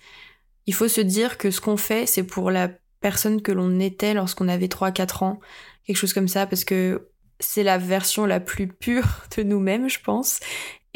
il 0.67 0.75
faut 0.75 0.89
se 0.89 1.01
dire 1.01 1.39
que 1.39 1.51
ce 1.51 1.61
qu'on 1.61 1.77
fait, 1.77 2.07
c'est 2.07 2.25
pour 2.25 2.51
la 2.51 2.71
personne 3.01 3.43
que 3.43 3.53
l'on 3.53 3.81
était 3.81 4.15
lorsqu'on 4.15 4.49
avait 4.49 4.67
3-4 4.67 5.25
ans, 5.25 5.41
quelque 5.87 5.97
chose 5.97 6.13
comme 6.13 6.29
ça, 6.29 6.47
parce 6.47 6.65
que 6.65 7.09
c'est 7.41 7.63
la 7.63 7.79
version 7.79 8.27
la 8.27 8.41
plus 8.41 8.69
pure 8.69 9.23
de 9.37 9.43
nous-mêmes, 9.43 9.89
je 9.89 10.01
pense. 10.01 10.41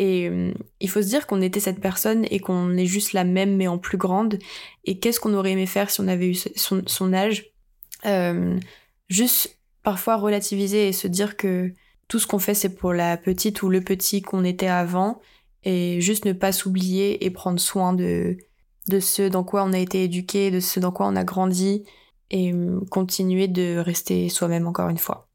Et 0.03 0.29
euh, 0.29 0.53
il 0.81 0.91
faut 0.91 1.01
se 1.01 1.07
dire 1.07 1.29
qu'on 1.29 1.41
était 1.41 1.61
cette 1.61 1.79
personne 1.79 2.27
et 2.29 2.41
qu'on 2.41 2.77
est 2.77 2.87
juste 2.87 3.13
la 3.13 3.23
même 3.23 3.55
mais 3.55 3.69
en 3.69 3.79
plus 3.79 3.99
grande. 3.99 4.41
Et 4.85 4.99
qu'est-ce 4.99 5.21
qu'on 5.21 5.33
aurait 5.33 5.53
aimé 5.53 5.67
faire 5.67 5.91
si 5.91 6.01
on 6.01 6.09
avait 6.09 6.27
eu 6.27 6.35
son, 6.35 7.13
âge? 7.13 7.53
Euh, 8.05 8.59
Juste 9.09 9.61
parfois 9.85 10.17
relativiser 10.17 10.89
et 10.89 10.93
se 10.93 11.07
dire 11.07 11.37
que 11.37 11.73
tout 12.09 12.19
ce 12.19 12.27
qu'on 12.27 12.41
fait 12.41 12.55
c'est 12.55 12.75
pour 12.75 12.93
la 12.93 13.17
petite 13.17 13.63
ou 13.63 13.69
le 13.69 13.81
petit 13.81 14.23
qu'on 14.23 14.43
était 14.43 14.67
avant 14.67 15.21
et 15.63 16.01
juste 16.01 16.25
ne 16.25 16.33
pas 16.33 16.51
s'oublier 16.51 17.25
et 17.25 17.31
prendre 17.31 17.61
soin 17.61 17.93
de, 17.93 18.39
de 18.89 18.99
ce 18.99 19.29
dans 19.29 19.45
quoi 19.45 19.63
on 19.65 19.73
a 19.73 19.79
été 19.79 20.03
éduqué, 20.03 20.51
de 20.51 20.59
ce 20.59 20.81
dans 20.81 20.91
quoi 20.91 21.07
on 21.07 21.15
a 21.15 21.23
grandi 21.23 21.85
et 22.31 22.53
euh, 22.53 22.81
continuer 22.91 23.47
de 23.47 23.77
rester 23.77 24.29
soi-même 24.29 24.67
encore 24.67 24.89
une 24.89 24.99
fois. 24.99 25.29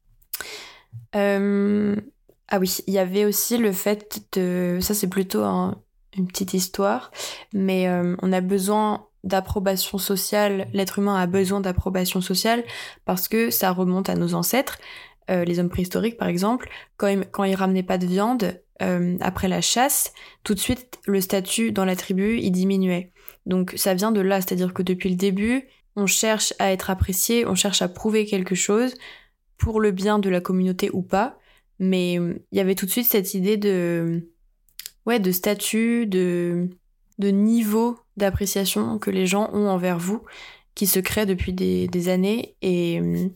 Ah 2.48 2.58
oui, 2.58 2.78
il 2.86 2.94
y 2.94 2.98
avait 2.98 3.24
aussi 3.24 3.58
le 3.58 3.72
fait 3.72 4.22
de... 4.32 4.78
Ça 4.80 4.94
c'est 4.94 5.08
plutôt 5.08 5.42
une 5.42 6.26
petite 6.26 6.54
histoire, 6.54 7.10
mais 7.52 7.88
euh, 7.88 8.16
on 8.22 8.32
a 8.32 8.40
besoin 8.40 9.06
d'approbation 9.24 9.98
sociale, 9.98 10.68
l'être 10.72 10.98
humain 10.98 11.16
a 11.16 11.26
besoin 11.26 11.60
d'approbation 11.60 12.20
sociale 12.20 12.64
parce 13.04 13.28
que 13.28 13.50
ça 13.50 13.72
remonte 13.72 14.08
à 14.08 14.14
nos 14.14 14.34
ancêtres, 14.34 14.78
euh, 15.30 15.44
les 15.44 15.58
hommes 15.58 15.68
préhistoriques 15.68 16.16
par 16.16 16.28
exemple, 16.28 16.70
quand 16.96 17.08
ils, 17.08 17.26
quand 17.30 17.44
ils 17.44 17.54
ramenaient 17.54 17.82
pas 17.82 17.98
de 17.98 18.06
viande 18.06 18.60
euh, 18.80 19.16
après 19.20 19.48
la 19.48 19.60
chasse, 19.60 20.12
tout 20.44 20.54
de 20.54 20.60
suite 20.60 20.98
le 21.06 21.20
statut 21.20 21.72
dans 21.72 21.84
la 21.84 21.96
tribu 21.96 22.38
il 22.38 22.50
diminuait. 22.52 23.12
Donc 23.44 23.74
ça 23.76 23.94
vient 23.94 24.12
de 24.12 24.20
là, 24.20 24.40
c'est-à-dire 24.40 24.72
que 24.72 24.82
depuis 24.82 25.10
le 25.10 25.16
début, 25.16 25.68
on 25.96 26.06
cherche 26.06 26.54
à 26.58 26.72
être 26.72 26.90
apprécié, 26.90 27.46
on 27.46 27.54
cherche 27.54 27.82
à 27.82 27.88
prouver 27.88 28.24
quelque 28.24 28.54
chose 28.54 28.94
pour 29.58 29.80
le 29.80 29.90
bien 29.90 30.18
de 30.18 30.30
la 30.30 30.40
communauté 30.40 30.90
ou 30.92 31.02
pas. 31.02 31.38
Mais 31.78 32.18
euh, 32.18 32.44
il 32.52 32.58
y 32.58 32.60
avait 32.60 32.74
tout 32.74 32.86
de 32.86 32.90
suite 32.90 33.06
cette 33.06 33.34
idée 33.34 33.56
de, 33.56 34.28
ouais, 35.06 35.20
de 35.20 35.32
statut, 35.32 36.06
de, 36.06 36.68
de 37.18 37.28
niveau 37.28 37.98
d'appréciation 38.16 38.98
que 38.98 39.10
les 39.10 39.26
gens 39.26 39.50
ont 39.52 39.68
envers 39.68 39.98
vous, 39.98 40.22
qui 40.74 40.86
se 40.86 40.98
crée 41.00 41.26
depuis 41.26 41.52
des, 41.52 42.08
années. 42.08 42.56
Et 42.62 43.00
euh, 43.00 43.28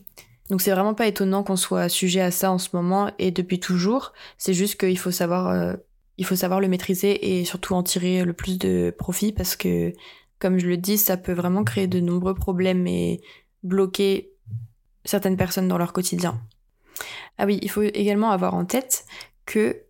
donc 0.49 0.61
c'est 0.61 0.71
vraiment 0.71 0.93
pas 0.93 1.07
étonnant 1.07 1.43
qu'on 1.43 1.55
soit 1.55 1.89
sujet 1.89 2.21
à 2.21 2.31
ça 2.31 2.51
en 2.51 2.57
ce 2.57 2.69
moment 2.73 3.11
et 3.19 3.31
depuis 3.31 3.59
toujours. 3.59 4.13
C'est 4.37 4.53
juste 4.53 4.79
qu'il 4.79 4.97
faut 4.97 5.11
savoir, 5.11 5.49
euh, 5.49 5.73
il 6.17 6.25
faut 6.25 6.35
savoir 6.35 6.59
le 6.59 6.67
maîtriser 6.67 7.39
et 7.39 7.45
surtout 7.45 7.73
en 7.73 7.83
tirer 7.83 8.23
le 8.23 8.33
plus 8.33 8.57
de 8.57 8.93
profit 8.97 9.31
parce 9.31 9.55
que, 9.55 9.93
comme 10.39 10.59
je 10.59 10.67
le 10.67 10.77
dis, 10.77 10.97
ça 10.97 11.17
peut 11.17 11.33
vraiment 11.33 11.63
créer 11.63 11.87
de 11.87 11.99
nombreux 11.99 12.33
problèmes 12.33 12.87
et 12.87 13.21
bloquer 13.63 14.31
certaines 15.05 15.37
personnes 15.37 15.67
dans 15.67 15.77
leur 15.77 15.93
quotidien. 15.93 16.39
Ah 17.37 17.45
oui, 17.45 17.59
il 17.61 17.69
faut 17.69 17.81
également 17.81 18.31
avoir 18.31 18.53
en 18.53 18.65
tête 18.65 19.05
que 19.45 19.83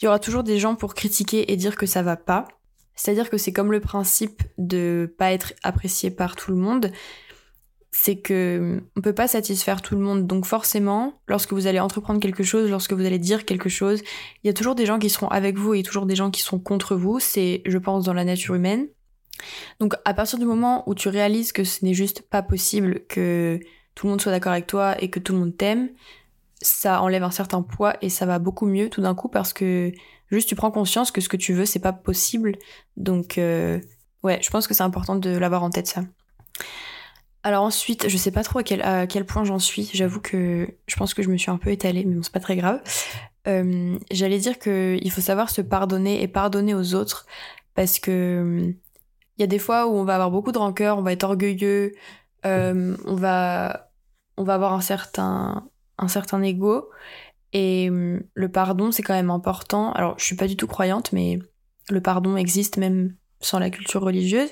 il 0.00 0.04
y 0.04 0.08
aura 0.08 0.18
toujours 0.18 0.42
des 0.42 0.58
gens 0.58 0.74
pour 0.74 0.94
critiquer 0.94 1.50
et 1.50 1.56
dire 1.56 1.76
que 1.76 1.86
ça 1.86 2.02
va 2.02 2.16
pas. 2.16 2.46
C'est-à-dire 2.94 3.30
que 3.30 3.38
c'est 3.38 3.52
comme 3.52 3.72
le 3.72 3.80
principe 3.80 4.42
de 4.58 5.14
pas 5.18 5.32
être 5.32 5.54
apprécié 5.62 6.10
par 6.10 6.36
tout 6.36 6.50
le 6.50 6.56
monde. 6.56 6.92
C'est 7.90 8.16
que 8.16 8.82
on 8.94 9.00
peut 9.00 9.14
pas 9.14 9.26
satisfaire 9.28 9.80
tout 9.80 9.94
le 9.94 10.02
monde. 10.02 10.26
Donc 10.26 10.44
forcément, 10.44 11.20
lorsque 11.28 11.54
vous 11.54 11.66
allez 11.66 11.80
entreprendre 11.80 12.20
quelque 12.20 12.42
chose, 12.42 12.70
lorsque 12.70 12.92
vous 12.92 13.06
allez 13.06 13.18
dire 13.18 13.46
quelque 13.46 13.70
chose, 13.70 14.02
il 14.42 14.46
y 14.46 14.50
a 14.50 14.52
toujours 14.52 14.74
des 14.74 14.84
gens 14.84 14.98
qui 14.98 15.08
seront 15.08 15.28
avec 15.28 15.56
vous 15.56 15.72
et 15.72 15.82
toujours 15.82 16.04
des 16.04 16.16
gens 16.16 16.30
qui 16.30 16.42
seront 16.42 16.58
contre 16.58 16.94
vous. 16.94 17.18
C'est, 17.20 17.62
je 17.64 17.78
pense, 17.78 18.04
dans 18.04 18.14
la 18.14 18.24
nature 18.24 18.54
humaine. 18.54 18.88
Donc 19.80 19.94
à 20.04 20.14
partir 20.14 20.38
du 20.38 20.44
moment 20.44 20.82
où 20.88 20.94
tu 20.94 21.08
réalises 21.08 21.52
que 21.52 21.64
ce 21.64 21.84
n'est 21.84 21.94
juste 21.94 22.22
pas 22.22 22.42
possible 22.42 23.00
que 23.08 23.60
tout 23.94 24.06
le 24.06 24.10
monde 24.10 24.20
soit 24.20 24.32
d'accord 24.32 24.52
avec 24.52 24.66
toi 24.66 25.00
et 25.02 25.10
que 25.10 25.18
tout 25.18 25.32
le 25.32 25.38
monde 25.38 25.56
t'aime, 25.56 25.90
ça 26.62 27.02
enlève 27.02 27.22
un 27.22 27.30
certain 27.30 27.62
poids 27.62 27.94
et 28.02 28.08
ça 28.08 28.26
va 28.26 28.38
beaucoup 28.38 28.66
mieux 28.66 28.88
tout 28.88 29.02
d'un 29.02 29.14
coup 29.14 29.28
parce 29.28 29.52
que 29.52 29.92
juste 30.30 30.48
tu 30.48 30.54
prends 30.54 30.70
conscience 30.70 31.10
que 31.10 31.20
ce 31.20 31.28
que 31.28 31.36
tu 31.36 31.52
veux 31.52 31.66
c'est 31.66 31.80
pas 31.80 31.92
possible. 31.92 32.56
Donc 32.96 33.38
euh, 33.38 33.80
ouais, 34.22 34.40
je 34.42 34.50
pense 34.50 34.66
que 34.66 34.74
c'est 34.74 34.82
important 34.82 35.16
de 35.16 35.30
l'avoir 35.30 35.62
en 35.62 35.70
tête 35.70 35.86
ça. 35.86 36.02
Alors 37.42 37.62
ensuite, 37.62 38.08
je 38.08 38.16
sais 38.16 38.32
pas 38.32 38.42
trop 38.42 38.58
à 38.58 39.06
quel, 39.06 39.24
point 39.24 39.44
j'en 39.44 39.60
suis. 39.60 39.88
J'avoue 39.94 40.20
que 40.20 40.68
je 40.88 40.96
pense 40.96 41.14
que 41.14 41.22
je 41.22 41.28
me 41.28 41.36
suis 41.36 41.50
un 41.50 41.58
peu 41.58 41.70
étalée, 41.70 42.04
mais 42.04 42.16
bon, 42.16 42.22
c'est 42.24 42.32
pas 42.32 42.40
très 42.40 42.56
grave. 42.56 42.82
Euh, 43.46 43.96
J'allais 44.10 44.40
dire 44.40 44.58
qu'il 44.58 45.10
faut 45.12 45.20
savoir 45.20 45.48
se 45.50 45.60
pardonner 45.60 46.22
et 46.22 46.26
pardonner 46.26 46.74
aux 46.74 46.94
autres 46.94 47.24
parce 47.76 48.00
que 48.00 48.74
il 49.38 49.40
y 49.40 49.44
a 49.44 49.46
des 49.46 49.60
fois 49.60 49.86
où 49.86 49.90
on 49.90 50.04
va 50.04 50.14
avoir 50.14 50.32
beaucoup 50.32 50.50
de 50.50 50.58
rancœur, 50.58 50.98
on 50.98 51.02
va 51.02 51.12
être 51.12 51.22
orgueilleux, 51.22 51.92
euh, 52.46 52.96
on 53.04 53.14
va 53.14 53.90
on 54.36 54.42
va 54.42 54.54
avoir 54.54 54.72
un 54.72 54.80
certain 54.80 55.68
un 55.98 56.08
certain 56.08 56.42
ego 56.42 56.90
et 57.52 57.88
hum, 57.90 58.22
le 58.34 58.48
pardon 58.48 58.92
c'est 58.92 59.02
quand 59.02 59.14
même 59.14 59.30
important. 59.30 59.92
Alors 59.92 60.18
je 60.18 60.24
suis 60.24 60.36
pas 60.36 60.46
du 60.46 60.56
tout 60.56 60.66
croyante, 60.66 61.12
mais 61.12 61.38
le 61.90 62.00
pardon 62.00 62.36
existe 62.36 62.76
même 62.76 63.14
sans 63.40 63.58
la 63.58 63.70
culture 63.70 64.02
religieuse. 64.02 64.50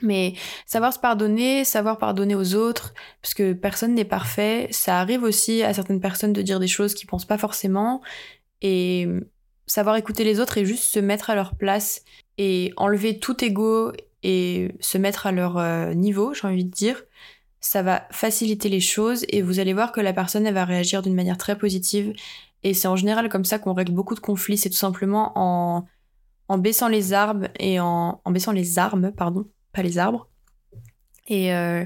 Mais 0.00 0.34
savoir 0.64 0.92
se 0.92 1.00
pardonner, 1.00 1.64
savoir 1.64 1.98
pardonner 1.98 2.36
aux 2.36 2.54
autres, 2.54 2.94
parce 3.20 3.34
que 3.34 3.52
personne 3.52 3.94
n'est 3.94 4.04
parfait, 4.04 4.68
ça 4.70 5.00
arrive 5.00 5.24
aussi 5.24 5.64
à 5.64 5.74
certaines 5.74 6.00
personnes 6.00 6.32
de 6.32 6.40
dire 6.40 6.60
des 6.60 6.68
choses 6.68 6.94
qu'ils 6.94 7.08
pensent 7.08 7.24
pas 7.24 7.38
forcément, 7.38 8.00
et 8.62 9.06
hum, 9.08 9.24
savoir 9.66 9.96
écouter 9.96 10.24
les 10.24 10.40
autres 10.40 10.58
et 10.58 10.64
juste 10.64 10.84
se 10.84 11.00
mettre 11.00 11.30
à 11.30 11.34
leur 11.34 11.56
place 11.56 12.04
et 12.38 12.72
enlever 12.76 13.18
tout 13.18 13.44
ego 13.44 13.92
et 14.22 14.74
se 14.80 14.98
mettre 14.98 15.26
à 15.26 15.32
leur 15.32 15.58
euh, 15.58 15.94
niveau, 15.94 16.34
j'ai 16.34 16.46
envie 16.46 16.64
de 16.64 16.70
dire, 16.70 17.02
ça 17.60 17.82
va 17.82 18.06
faciliter 18.10 18.68
les 18.68 18.80
choses 18.80 19.24
et 19.28 19.42
vous 19.42 19.58
allez 19.58 19.72
voir 19.72 19.92
que 19.92 20.00
la 20.00 20.12
personne 20.12 20.46
elle 20.46 20.54
va 20.54 20.64
réagir 20.64 21.02
d'une 21.02 21.14
manière 21.14 21.38
très 21.38 21.58
positive 21.58 22.12
et 22.62 22.74
c'est 22.74 22.88
en 22.88 22.96
général 22.96 23.28
comme 23.28 23.44
ça 23.44 23.58
qu'on 23.58 23.74
règle 23.74 23.92
beaucoup 23.92 24.14
de 24.14 24.20
conflits, 24.20 24.58
c'est 24.58 24.70
tout 24.70 24.76
simplement 24.76 25.32
en 25.36 25.86
en 26.48 26.58
baissant 26.58 26.88
les 26.88 27.12
arbres 27.12 27.48
et 27.58 27.78
en, 27.78 28.20
en 28.24 28.30
baissant 28.30 28.52
les 28.52 28.78
armes, 28.78 29.12
pardon, 29.12 29.46
pas 29.72 29.82
les 29.82 29.98
arbres. 29.98 30.28
Et, 31.26 31.54
euh, 31.54 31.84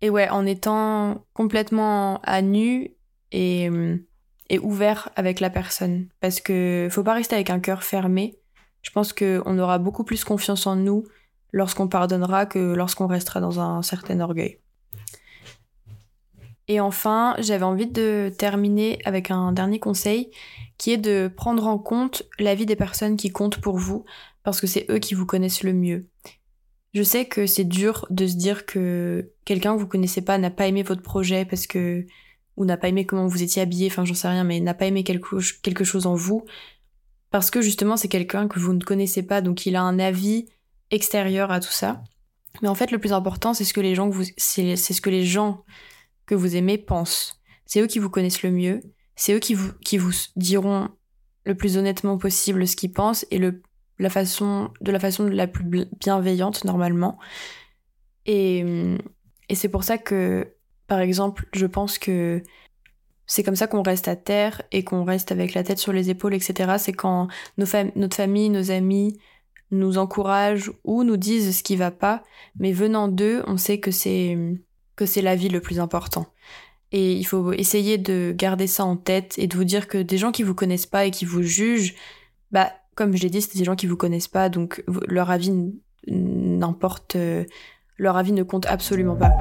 et 0.00 0.10
ouais, 0.10 0.28
en 0.28 0.46
étant 0.46 1.24
complètement 1.34 2.20
à 2.22 2.40
nu 2.40 2.92
et, 3.32 3.68
et 4.48 4.58
ouvert 4.60 5.10
avec 5.16 5.40
la 5.40 5.50
personne. 5.50 6.08
Parce 6.20 6.40
que 6.40 6.88
faut 6.90 7.02
pas 7.02 7.14
rester 7.14 7.34
avec 7.34 7.50
un 7.50 7.58
cœur 7.58 7.82
fermé. 7.82 8.38
Je 8.82 8.90
pense 8.90 9.12
qu'on 9.12 9.58
aura 9.58 9.78
beaucoup 9.78 10.04
plus 10.04 10.22
confiance 10.22 10.68
en 10.68 10.76
nous 10.76 11.04
lorsqu'on 11.52 11.88
pardonnera 11.88 12.46
que 12.46 12.74
lorsqu'on 12.74 13.08
restera 13.08 13.40
dans 13.40 13.58
un 13.58 13.82
certain 13.82 14.20
orgueil. 14.20 14.60
Et 16.68 16.80
enfin, 16.80 17.36
j'avais 17.38 17.64
envie 17.64 17.86
de 17.86 18.32
terminer 18.36 18.98
avec 19.04 19.30
un 19.30 19.52
dernier 19.52 19.78
conseil 19.78 20.30
qui 20.78 20.90
est 20.92 20.98
de 20.98 21.30
prendre 21.34 21.66
en 21.66 21.78
compte 21.78 22.24
l'avis 22.38 22.66
des 22.66 22.76
personnes 22.76 23.16
qui 23.16 23.30
comptent 23.30 23.60
pour 23.60 23.78
vous 23.78 24.04
parce 24.42 24.60
que 24.60 24.66
c'est 24.66 24.86
eux 24.90 24.98
qui 24.98 25.14
vous 25.14 25.26
connaissent 25.26 25.62
le 25.62 25.72
mieux. 25.72 26.06
Je 26.94 27.02
sais 27.02 27.26
que 27.26 27.46
c'est 27.46 27.64
dur 27.64 28.06
de 28.10 28.26
se 28.26 28.36
dire 28.36 28.66
que 28.66 29.30
quelqu'un 29.44 29.74
que 29.74 29.80
vous 29.80 29.86
connaissez 29.86 30.22
pas 30.22 30.38
n'a 30.38 30.50
pas 30.50 30.66
aimé 30.66 30.82
votre 30.82 31.02
projet 31.02 31.44
parce 31.44 31.66
que 31.66 32.06
ou 32.56 32.64
n'a 32.64 32.78
pas 32.78 32.88
aimé 32.88 33.04
comment 33.04 33.26
vous 33.26 33.42
étiez 33.42 33.60
habillé, 33.60 33.88
enfin 33.88 34.06
j'en 34.06 34.14
sais 34.14 34.28
rien, 34.28 34.44
mais 34.44 34.60
n'a 34.60 34.72
pas 34.72 34.86
aimé 34.86 35.04
quelque, 35.04 35.84
chose 35.84 36.06
en 36.06 36.14
vous 36.14 36.46
parce 37.30 37.50
que 37.50 37.60
justement 37.60 37.98
c'est 37.98 38.08
quelqu'un 38.08 38.48
que 38.48 38.58
vous 38.58 38.72
ne 38.72 38.82
connaissez 38.82 39.22
pas 39.22 39.42
donc 39.42 39.66
il 39.66 39.76
a 39.76 39.82
un 39.82 39.98
avis 39.98 40.46
extérieur 40.90 41.50
à 41.50 41.60
tout 41.60 41.72
ça. 41.72 42.02
Mais 42.62 42.68
en 42.68 42.74
fait 42.74 42.90
le 42.90 42.98
plus 42.98 43.12
important 43.12 43.52
c'est 43.52 43.64
ce 43.64 43.74
que 43.74 43.82
les 43.82 43.94
gens 43.94 44.10
c'est 44.38 44.76
ce 44.76 45.00
que 45.00 45.10
les 45.10 45.26
gens 45.26 45.64
que 46.26 46.34
vous 46.34 46.56
aimez 46.56 46.78
pensent. 46.78 47.40
C'est 47.64 47.80
eux 47.80 47.86
qui 47.86 47.98
vous 47.98 48.10
connaissent 48.10 48.42
le 48.42 48.50
mieux, 48.50 48.80
c'est 49.16 49.34
eux 49.34 49.38
qui 49.38 49.54
vous, 49.54 49.72
qui 49.84 49.98
vous 49.98 50.12
diront 50.36 50.88
le 51.44 51.54
plus 51.54 51.76
honnêtement 51.76 52.18
possible 52.18 52.66
ce 52.66 52.76
qu'ils 52.76 52.92
pensent 52.92 53.26
et 53.30 53.38
le, 53.38 53.62
la 53.98 54.10
façon, 54.10 54.70
de 54.80 54.92
la 54.92 55.00
façon 55.00 55.24
la 55.24 55.46
plus 55.46 55.64
bienveillante 56.00 56.64
normalement. 56.64 57.18
Et, 58.26 58.64
et 59.48 59.54
c'est 59.54 59.68
pour 59.68 59.84
ça 59.84 59.98
que, 59.98 60.52
par 60.86 61.00
exemple, 61.00 61.46
je 61.52 61.66
pense 61.66 61.98
que 61.98 62.42
c'est 63.26 63.42
comme 63.42 63.56
ça 63.56 63.66
qu'on 63.66 63.82
reste 63.82 64.08
à 64.08 64.16
terre 64.16 64.62
et 64.72 64.84
qu'on 64.84 65.04
reste 65.04 65.32
avec 65.32 65.54
la 65.54 65.62
tête 65.62 65.78
sur 65.78 65.92
les 65.92 66.10
épaules, 66.10 66.34
etc. 66.34 66.74
C'est 66.78 66.92
quand 66.92 67.28
nos 67.58 67.66
notre 67.96 68.16
famille, 68.16 68.50
nos 68.50 68.70
amis 68.70 69.18
nous 69.72 69.98
encouragent 69.98 70.72
ou 70.84 71.02
nous 71.02 71.16
disent 71.16 71.56
ce 71.56 71.62
qui 71.62 71.76
va 71.76 71.90
pas, 71.90 72.22
mais 72.58 72.72
venant 72.72 73.08
d'eux, 73.08 73.42
on 73.46 73.56
sait 73.56 73.80
que 73.80 73.90
c'est 73.90 74.38
que 74.96 75.06
c'est 75.06 75.22
la 75.22 75.36
vie 75.36 75.48
le 75.48 75.60
plus 75.60 75.78
important. 75.78 76.26
Et 76.92 77.12
il 77.12 77.24
faut 77.24 77.52
essayer 77.52 77.98
de 77.98 78.34
garder 78.36 78.66
ça 78.66 78.84
en 78.84 78.96
tête 78.96 79.34
et 79.38 79.46
de 79.46 79.56
vous 79.56 79.64
dire 79.64 79.88
que 79.88 79.98
des 79.98 80.18
gens 80.18 80.32
qui 80.32 80.42
vous 80.42 80.54
connaissent 80.54 80.86
pas 80.86 81.04
et 81.04 81.10
qui 81.10 81.24
vous 81.24 81.42
jugent, 81.42 81.94
bah, 82.52 82.72
comme 82.94 83.16
je 83.16 83.22
l'ai 83.22 83.30
dit, 83.30 83.42
c'est 83.42 83.58
des 83.58 83.64
gens 83.64 83.76
qui 83.76 83.86
vous 83.86 83.96
connaissent 83.96 84.28
pas, 84.28 84.48
donc 84.48 84.82
leur 85.08 85.30
avis 85.30 85.52
n'importe, 86.06 87.16
euh, 87.16 87.44
leur 87.98 88.16
avis 88.16 88.32
ne 88.32 88.42
compte 88.42 88.66
absolument 88.66 89.16
pas. 89.16 89.32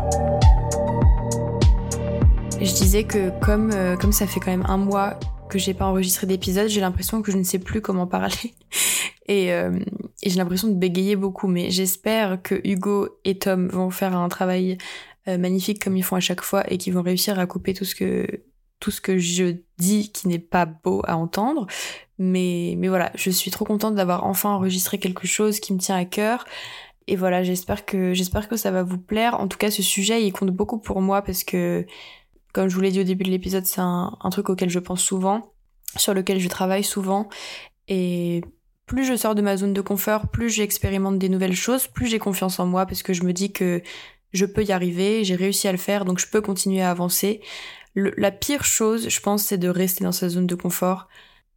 Je 2.60 2.74
disais 2.74 3.04
que 3.04 3.32
comme, 3.42 3.72
euh, 3.74 3.96
comme 3.96 4.12
ça 4.12 4.28
fait 4.28 4.40
quand 4.40 4.52
même 4.52 4.66
un 4.68 4.78
mois 4.78 5.20
que 5.50 5.60
j'ai 5.60 5.74
pas 5.74 5.86
enregistré 5.86 6.26
d'épisode, 6.26 6.68
j'ai 6.68 6.82
l'impression 6.82 7.22
que 7.22 7.32
je 7.32 7.38
ne 7.38 7.44
sais 7.44 7.60
plus 7.60 7.82
comment 7.82 8.08
parler. 8.08 8.34
Euh, 9.28 9.80
et 10.22 10.30
j'ai 10.30 10.38
l'impression 10.38 10.68
de 10.68 10.76
bégayer 10.76 11.16
beaucoup, 11.16 11.48
mais 11.48 11.72
j'espère 11.72 12.44
que 12.44 12.62
Hugo 12.64 13.10
et 13.26 13.40
Tom 13.40 13.70
vont 13.70 13.90
faire 13.90 14.16
un 14.16 14.30
travail 14.30 14.78
euh, 15.28 15.38
magnifiques 15.38 15.84
comme 15.84 15.98
ils 15.98 16.04
font 16.04 16.16
à 16.16 16.22
chaque 16.22 16.42
fois 16.42 16.70
et 16.72 16.78
qui 16.78 16.92
vont 16.92 17.02
réussir 17.02 17.40
à 17.40 17.46
couper 17.46 17.74
tout 17.74 17.86
ce 17.86 17.96
que 17.96 18.44
tout 18.80 18.92
ce 18.92 19.02
que 19.02 19.18
je 19.18 19.56
dis 19.78 20.12
qui 20.12 20.28
n'est 20.28 20.40
pas 20.40 20.66
beau 20.66 21.02
à 21.06 21.18
entendre. 21.18 21.66
Mais, 22.18 22.76
mais 22.78 22.88
voilà, 22.88 23.12
je 23.16 23.30
suis 23.30 23.52
trop 23.52 23.66
contente 23.66 23.96
d'avoir 23.96 24.26
enfin 24.26 24.52
enregistré 24.52 25.00
quelque 25.00 25.28
chose 25.28 25.60
qui 25.60 25.74
me 25.74 25.80
tient 25.80 25.96
à 25.96 26.06
cœur. 26.06 26.46
Et 27.08 27.16
voilà, 27.16 27.44
j'espère 27.44 27.86
que, 27.86 28.14
j'espère 28.14 28.48
que 28.48 28.58
ça 28.58 28.72
va 28.72 28.84
vous 28.84 28.98
plaire. 28.98 29.40
En 29.40 29.48
tout 29.48 29.58
cas, 29.58 29.72
ce 29.72 29.84
sujet, 29.84 30.24
il 30.24 30.32
compte 30.32 30.52
beaucoup 30.52 30.80
pour 30.80 31.02
moi 31.02 31.22
parce 31.22 31.44
que, 31.44 31.86
comme 32.54 32.68
je 32.68 32.76
vous 32.76 32.82
l'ai 32.82 32.92
dit 32.92 33.00
au 33.00 33.04
début 33.04 33.24
de 33.24 33.32
l'épisode, 33.32 33.66
c'est 33.66 33.82
un, 33.82 34.18
un 34.22 34.30
truc 34.30 34.50
auquel 34.50 34.70
je 34.70 34.80
pense 34.80 35.02
souvent, 35.02 35.54
sur 35.98 36.14
lequel 36.14 36.40
je 36.40 36.48
travaille 36.48 36.84
souvent. 36.84 37.30
Et 37.88 38.42
plus 38.86 39.06
je 39.06 39.16
sors 39.16 39.36
de 39.36 39.42
ma 39.42 39.58
zone 39.58 39.74
de 39.74 39.82
confort, 39.82 40.28
plus 40.30 40.50
j'expérimente 40.50 41.20
des 41.20 41.30
nouvelles 41.30 41.56
choses, 41.56 41.88
plus 41.88 42.08
j'ai 42.08 42.20
confiance 42.20 42.60
en 42.60 42.66
moi 42.66 42.86
parce 42.86 43.04
que 43.04 43.14
je 43.14 43.24
me 43.24 43.34
dis 43.34 43.52
que 43.52 43.82
je 44.36 44.46
peux 44.46 44.64
y 44.64 44.72
arriver, 44.72 45.24
j'ai 45.24 45.36
réussi 45.36 45.68
à 45.68 45.72
le 45.72 45.78
faire, 45.78 46.06
donc 46.06 46.20
je 46.20 46.28
peux 46.28 46.42
continuer 46.42 46.82
à 46.82 46.92
avancer. 46.92 47.42
la 47.96 48.32
pire 48.32 48.66
chose, 48.66 49.10
je 49.10 49.20
pense, 49.22 49.44
c'est 49.44 49.58
de 49.58 49.70
rester 49.70 50.04
dans 50.04 50.12
sa 50.12 50.30
zone 50.30 50.48
de 50.48 50.56
confort 50.56 51.08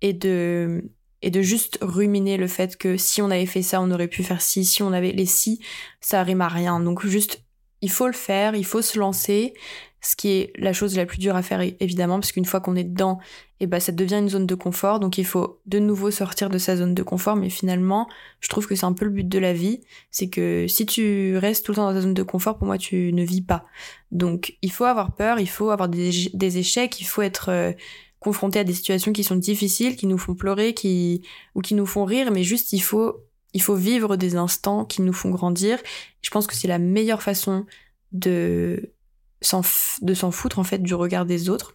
et 0.03 0.13
de 0.13 0.85
et 1.21 1.31
de 1.31 1.43
juste 1.43 1.79
ruminer 1.83 2.37
le 2.37 2.47
fait 2.47 2.77
que 2.77 2.97
si 2.97 3.21
on 3.23 3.31
avait 3.31 3.47
fait 3.47 3.63
ça, 3.63 3.81
on 3.81 3.91
aurait 3.91 4.09
pu 4.09 4.23
faire 4.23 4.41
ci, 4.41 4.65
si 4.65 4.83
on 4.85 4.93
avait 4.93 5.11
les 5.11 5.27
si, 5.27 5.61
ça 6.01 6.23
rime 6.23 6.41
à 6.43 6.49
rien. 6.49 6.79
Donc 6.79 7.05
juste, 7.05 7.43
il 7.81 7.91
faut 7.91 8.07
le 8.07 8.13
faire, 8.13 8.55
il 8.55 8.65
faut 8.65 8.83
se 8.83 8.99
lancer, 8.99 9.55
ce 10.01 10.17
qui 10.17 10.29
est 10.29 10.53
la 10.57 10.73
chose 10.73 10.97
la 10.97 11.07
plus 11.07 11.19
dure 11.19 11.37
à 11.37 11.43
faire 11.43 11.61
évidemment, 11.61 12.21
parce 12.21 12.33
qu'une 12.33 12.45
fois 12.45 12.61
qu'on 12.61 12.77
est 12.77 12.85
dedans, 12.85 13.19
et 13.61 13.67
bah 13.67 13.81
ça 13.81 13.91
devient 13.91 14.17
une 14.17 14.29
zone 14.29 14.47
de 14.47 14.55
confort, 14.55 15.01
donc 15.01 15.19
il 15.19 15.27
faut 15.27 15.61
de 15.67 15.79
nouveau 15.79 16.11
sortir 16.11 16.51
de 16.51 16.59
sa 16.59 16.77
zone 16.77 16.95
de 16.95 17.03
confort, 17.03 17.35
mais 17.35 17.51
finalement, 17.51 18.09
je 18.41 18.49
trouve 18.49 18.67
que 18.67 18.77
c'est 18.77 18.87
un 18.87 18.93
peu 18.93 19.05
le 19.05 19.11
but 19.11 19.29
de 19.29 19.39
la 19.39 19.53
vie, 19.53 19.81
c'est 20.11 20.29
que 20.29 20.67
si 20.69 20.87
tu 20.87 21.37
restes 21.37 21.67
tout 21.67 21.73
le 21.73 21.77
temps 21.77 21.89
dans 21.89 21.95
ta 21.95 22.01
zone 22.01 22.15
de 22.15 22.23
confort, 22.23 22.59
pour 22.59 22.67
moi, 22.67 22.79
tu 22.79 23.13
ne 23.13 23.25
vis 23.25 23.43
pas. 23.43 23.65
Donc 24.13 24.57
il 24.63 24.71
faut 24.71 24.85
avoir 24.85 25.15
peur, 25.15 25.41
il 25.41 25.49
faut 25.49 25.71
avoir 25.71 25.89
des, 25.89 26.59
échecs, 26.59 27.01
il 27.01 27.05
faut 27.05 27.23
être 27.23 27.49
euh, 27.51 27.73
confronté 28.21 28.61
à 28.61 28.65
des 28.65 28.75
situations 28.75 29.13
qui 29.13 29.25
sont 29.25 29.37
difficiles, 29.37 29.97
qui 29.97 30.07
nous 30.07 30.19
font 30.19 30.35
pleurer, 30.35 30.75
qui 30.75 31.23
ou 31.55 31.61
qui 31.61 31.75
nous 31.75 31.87
font 31.87 32.05
rire, 32.05 32.31
mais 32.31 32.45
juste 32.45 32.73
il 32.73 32.81
faut 32.81 33.25
il 33.55 33.63
faut 33.63 33.75
vivre 33.75 34.17
des 34.17 34.37
instants 34.37 34.85
qui 34.85 35.03
nous 35.03 35.13
font 35.13 35.31
grandir. 35.31 35.79
Je 36.23 36.31
pense 36.31 36.47
que 36.47 36.55
c'est 36.55 36.69
la 36.69 36.79
meilleure 36.79 37.23
façon 37.23 37.67
de 38.13 38.93
de 39.41 40.15
s'en 40.15 40.31
foutre 40.31 40.59
en 40.59 40.65
fait 40.65 40.83
du 40.83 40.95
regard 40.95 41.27
des 41.27 41.49
autres 41.49 41.75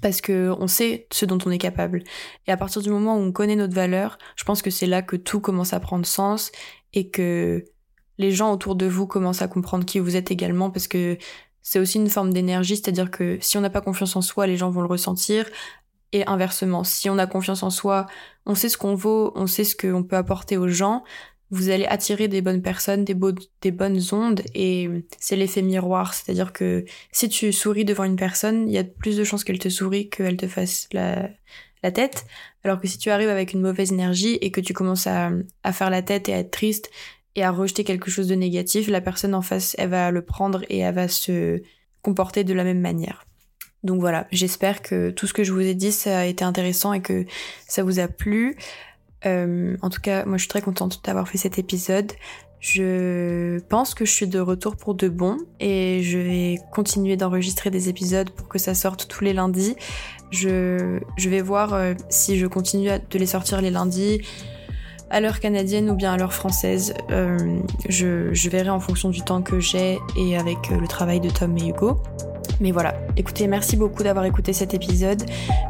parce 0.00 0.20
que 0.20 0.54
on 0.58 0.66
sait 0.66 1.06
ce 1.12 1.26
dont 1.26 1.38
on 1.44 1.50
est 1.50 1.58
capable. 1.58 2.04
Et 2.46 2.52
à 2.52 2.56
partir 2.56 2.82
du 2.82 2.90
moment 2.90 3.16
où 3.16 3.20
on 3.20 3.32
connaît 3.32 3.56
notre 3.56 3.74
valeur, 3.74 4.18
je 4.36 4.44
pense 4.44 4.62
que 4.62 4.70
c'est 4.70 4.86
là 4.86 5.02
que 5.02 5.16
tout 5.16 5.40
commence 5.40 5.72
à 5.72 5.80
prendre 5.80 6.06
sens 6.06 6.52
et 6.92 7.10
que 7.10 7.64
les 8.18 8.32
gens 8.32 8.52
autour 8.52 8.76
de 8.76 8.86
vous 8.86 9.06
commencent 9.06 9.42
à 9.42 9.48
comprendre 9.48 9.84
qui 9.84 9.98
vous 9.98 10.16
êtes 10.16 10.30
également 10.30 10.70
parce 10.70 10.88
que 10.88 11.18
c'est 11.62 11.78
aussi 11.78 11.98
une 11.98 12.08
forme 12.08 12.32
d'énergie, 12.32 12.76
c'est-à-dire 12.76 13.10
que 13.10 13.38
si 13.40 13.58
on 13.58 13.60
n'a 13.60 13.70
pas 13.70 13.80
confiance 13.80 14.16
en 14.16 14.22
soi, 14.22 14.46
les 14.46 14.56
gens 14.56 14.70
vont 14.70 14.80
le 14.80 14.86
ressentir. 14.86 15.46
Et 16.12 16.26
inversement, 16.26 16.82
si 16.82 17.08
on 17.08 17.18
a 17.18 17.26
confiance 17.26 17.62
en 17.62 17.70
soi, 17.70 18.06
on 18.44 18.54
sait 18.54 18.68
ce 18.68 18.76
qu'on 18.76 18.94
vaut, 18.94 19.32
on 19.36 19.46
sait 19.46 19.64
ce 19.64 19.76
qu'on 19.76 20.02
peut 20.02 20.16
apporter 20.16 20.56
aux 20.56 20.68
gens, 20.68 21.04
vous 21.50 21.70
allez 21.70 21.84
attirer 21.86 22.28
des 22.28 22.42
bonnes 22.42 22.62
personnes, 22.62 23.04
des, 23.04 23.16
des 23.60 23.70
bonnes 23.70 24.00
ondes, 24.12 24.42
et 24.54 24.88
c'est 25.18 25.36
l'effet 25.36 25.62
miroir. 25.62 26.14
C'est-à-dire 26.14 26.52
que 26.52 26.84
si 27.12 27.28
tu 27.28 27.52
souris 27.52 27.84
devant 27.84 28.04
une 28.04 28.16
personne, 28.16 28.68
il 28.68 28.74
y 28.74 28.78
a 28.78 28.84
plus 28.84 29.16
de 29.16 29.24
chances 29.24 29.44
qu'elle 29.44 29.58
te 29.58 29.68
sourie 29.68 30.08
qu'elle 30.08 30.36
te 30.36 30.46
fasse 30.46 30.88
la, 30.92 31.28
la 31.82 31.90
tête. 31.90 32.26
Alors 32.62 32.80
que 32.80 32.86
si 32.86 32.98
tu 32.98 33.10
arrives 33.10 33.28
avec 33.28 33.52
une 33.52 33.62
mauvaise 33.62 33.92
énergie 33.92 34.38
et 34.40 34.50
que 34.50 34.60
tu 34.60 34.72
commences 34.72 35.06
à, 35.06 35.30
à 35.64 35.72
faire 35.72 35.90
la 35.90 36.02
tête 36.02 36.28
et 36.28 36.34
à 36.34 36.38
être 36.38 36.50
triste, 36.50 36.90
et 37.36 37.44
à 37.44 37.50
rejeter 37.50 37.84
quelque 37.84 38.10
chose 38.10 38.26
de 38.26 38.34
négatif, 38.34 38.88
la 38.88 39.00
personne 39.00 39.34
en 39.34 39.42
face, 39.42 39.74
elle 39.78 39.90
va 39.90 40.10
le 40.10 40.22
prendre 40.22 40.64
et 40.68 40.78
elle 40.78 40.94
va 40.94 41.08
se 41.08 41.62
comporter 42.02 42.44
de 42.44 42.52
la 42.54 42.64
même 42.64 42.80
manière. 42.80 43.24
Donc 43.82 44.00
voilà, 44.00 44.26
j'espère 44.30 44.82
que 44.82 45.10
tout 45.10 45.26
ce 45.26 45.32
que 45.32 45.44
je 45.44 45.52
vous 45.52 45.60
ai 45.60 45.74
dit, 45.74 45.92
ça 45.92 46.18
a 46.18 46.24
été 46.26 46.44
intéressant 46.44 46.92
et 46.92 47.00
que 47.00 47.24
ça 47.66 47.82
vous 47.82 47.98
a 47.98 48.08
plu. 48.08 48.56
Euh, 49.26 49.76
en 49.82 49.90
tout 49.90 50.00
cas, 50.00 50.24
moi 50.24 50.36
je 50.36 50.42
suis 50.42 50.48
très 50.48 50.62
contente 50.62 51.00
d'avoir 51.04 51.28
fait 51.28 51.38
cet 51.38 51.58
épisode. 51.58 52.12
Je 52.60 53.58
pense 53.70 53.94
que 53.94 54.04
je 54.04 54.12
suis 54.12 54.26
de 54.26 54.38
retour 54.38 54.76
pour 54.76 54.94
de 54.94 55.08
bon 55.08 55.38
et 55.60 56.02
je 56.02 56.18
vais 56.18 56.58
continuer 56.72 57.16
d'enregistrer 57.16 57.70
des 57.70 57.88
épisodes 57.88 58.28
pour 58.30 58.48
que 58.48 58.58
ça 58.58 58.74
sorte 58.74 59.08
tous 59.08 59.24
les 59.24 59.32
lundis. 59.32 59.76
Je, 60.30 61.00
vais 61.16 61.40
voir 61.40 61.72
euh, 61.72 61.94
si 62.10 62.38
je 62.38 62.46
continue 62.46 62.90
de 63.10 63.18
les 63.18 63.26
sortir 63.26 63.62
les 63.62 63.70
lundis 63.70 64.20
à 65.08 65.20
l'heure 65.20 65.40
canadienne 65.40 65.90
ou 65.90 65.96
bien 65.96 66.12
à 66.12 66.18
l'heure 66.18 66.34
française. 66.34 66.94
Euh, 67.10 67.58
je, 67.88 68.48
verrai 68.48 68.70
en 68.70 68.80
fonction 68.80 69.08
du 69.08 69.22
temps 69.22 69.40
que 69.40 69.58
j'ai 69.58 69.98
et 70.16 70.36
avec 70.36 70.68
le 70.68 70.86
travail 70.86 71.20
de 71.20 71.30
Tom 71.30 71.56
et 71.56 71.68
Hugo. 71.68 71.96
Mais 72.60 72.72
voilà, 72.72 72.94
écoutez, 73.16 73.46
merci 73.46 73.76
beaucoup 73.76 74.02
d'avoir 74.02 74.24
écouté 74.26 74.52
cet 74.52 74.74
épisode. 74.74 75.22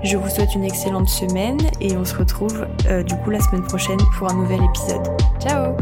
Je 0.02 0.16
vous 0.16 0.28
souhaite 0.28 0.54
une 0.54 0.64
excellente 0.64 1.08
semaine 1.08 1.58
et 1.80 1.96
on 1.96 2.04
se 2.04 2.16
retrouve 2.16 2.66
euh, 2.86 3.02
du 3.02 3.14
coup 3.16 3.30
la 3.30 3.40
semaine 3.40 3.62
prochaine 3.62 4.00
pour 4.18 4.28
un 4.28 4.34
nouvel 4.34 4.60
épisode. 4.64 5.06
Ciao 5.40 5.76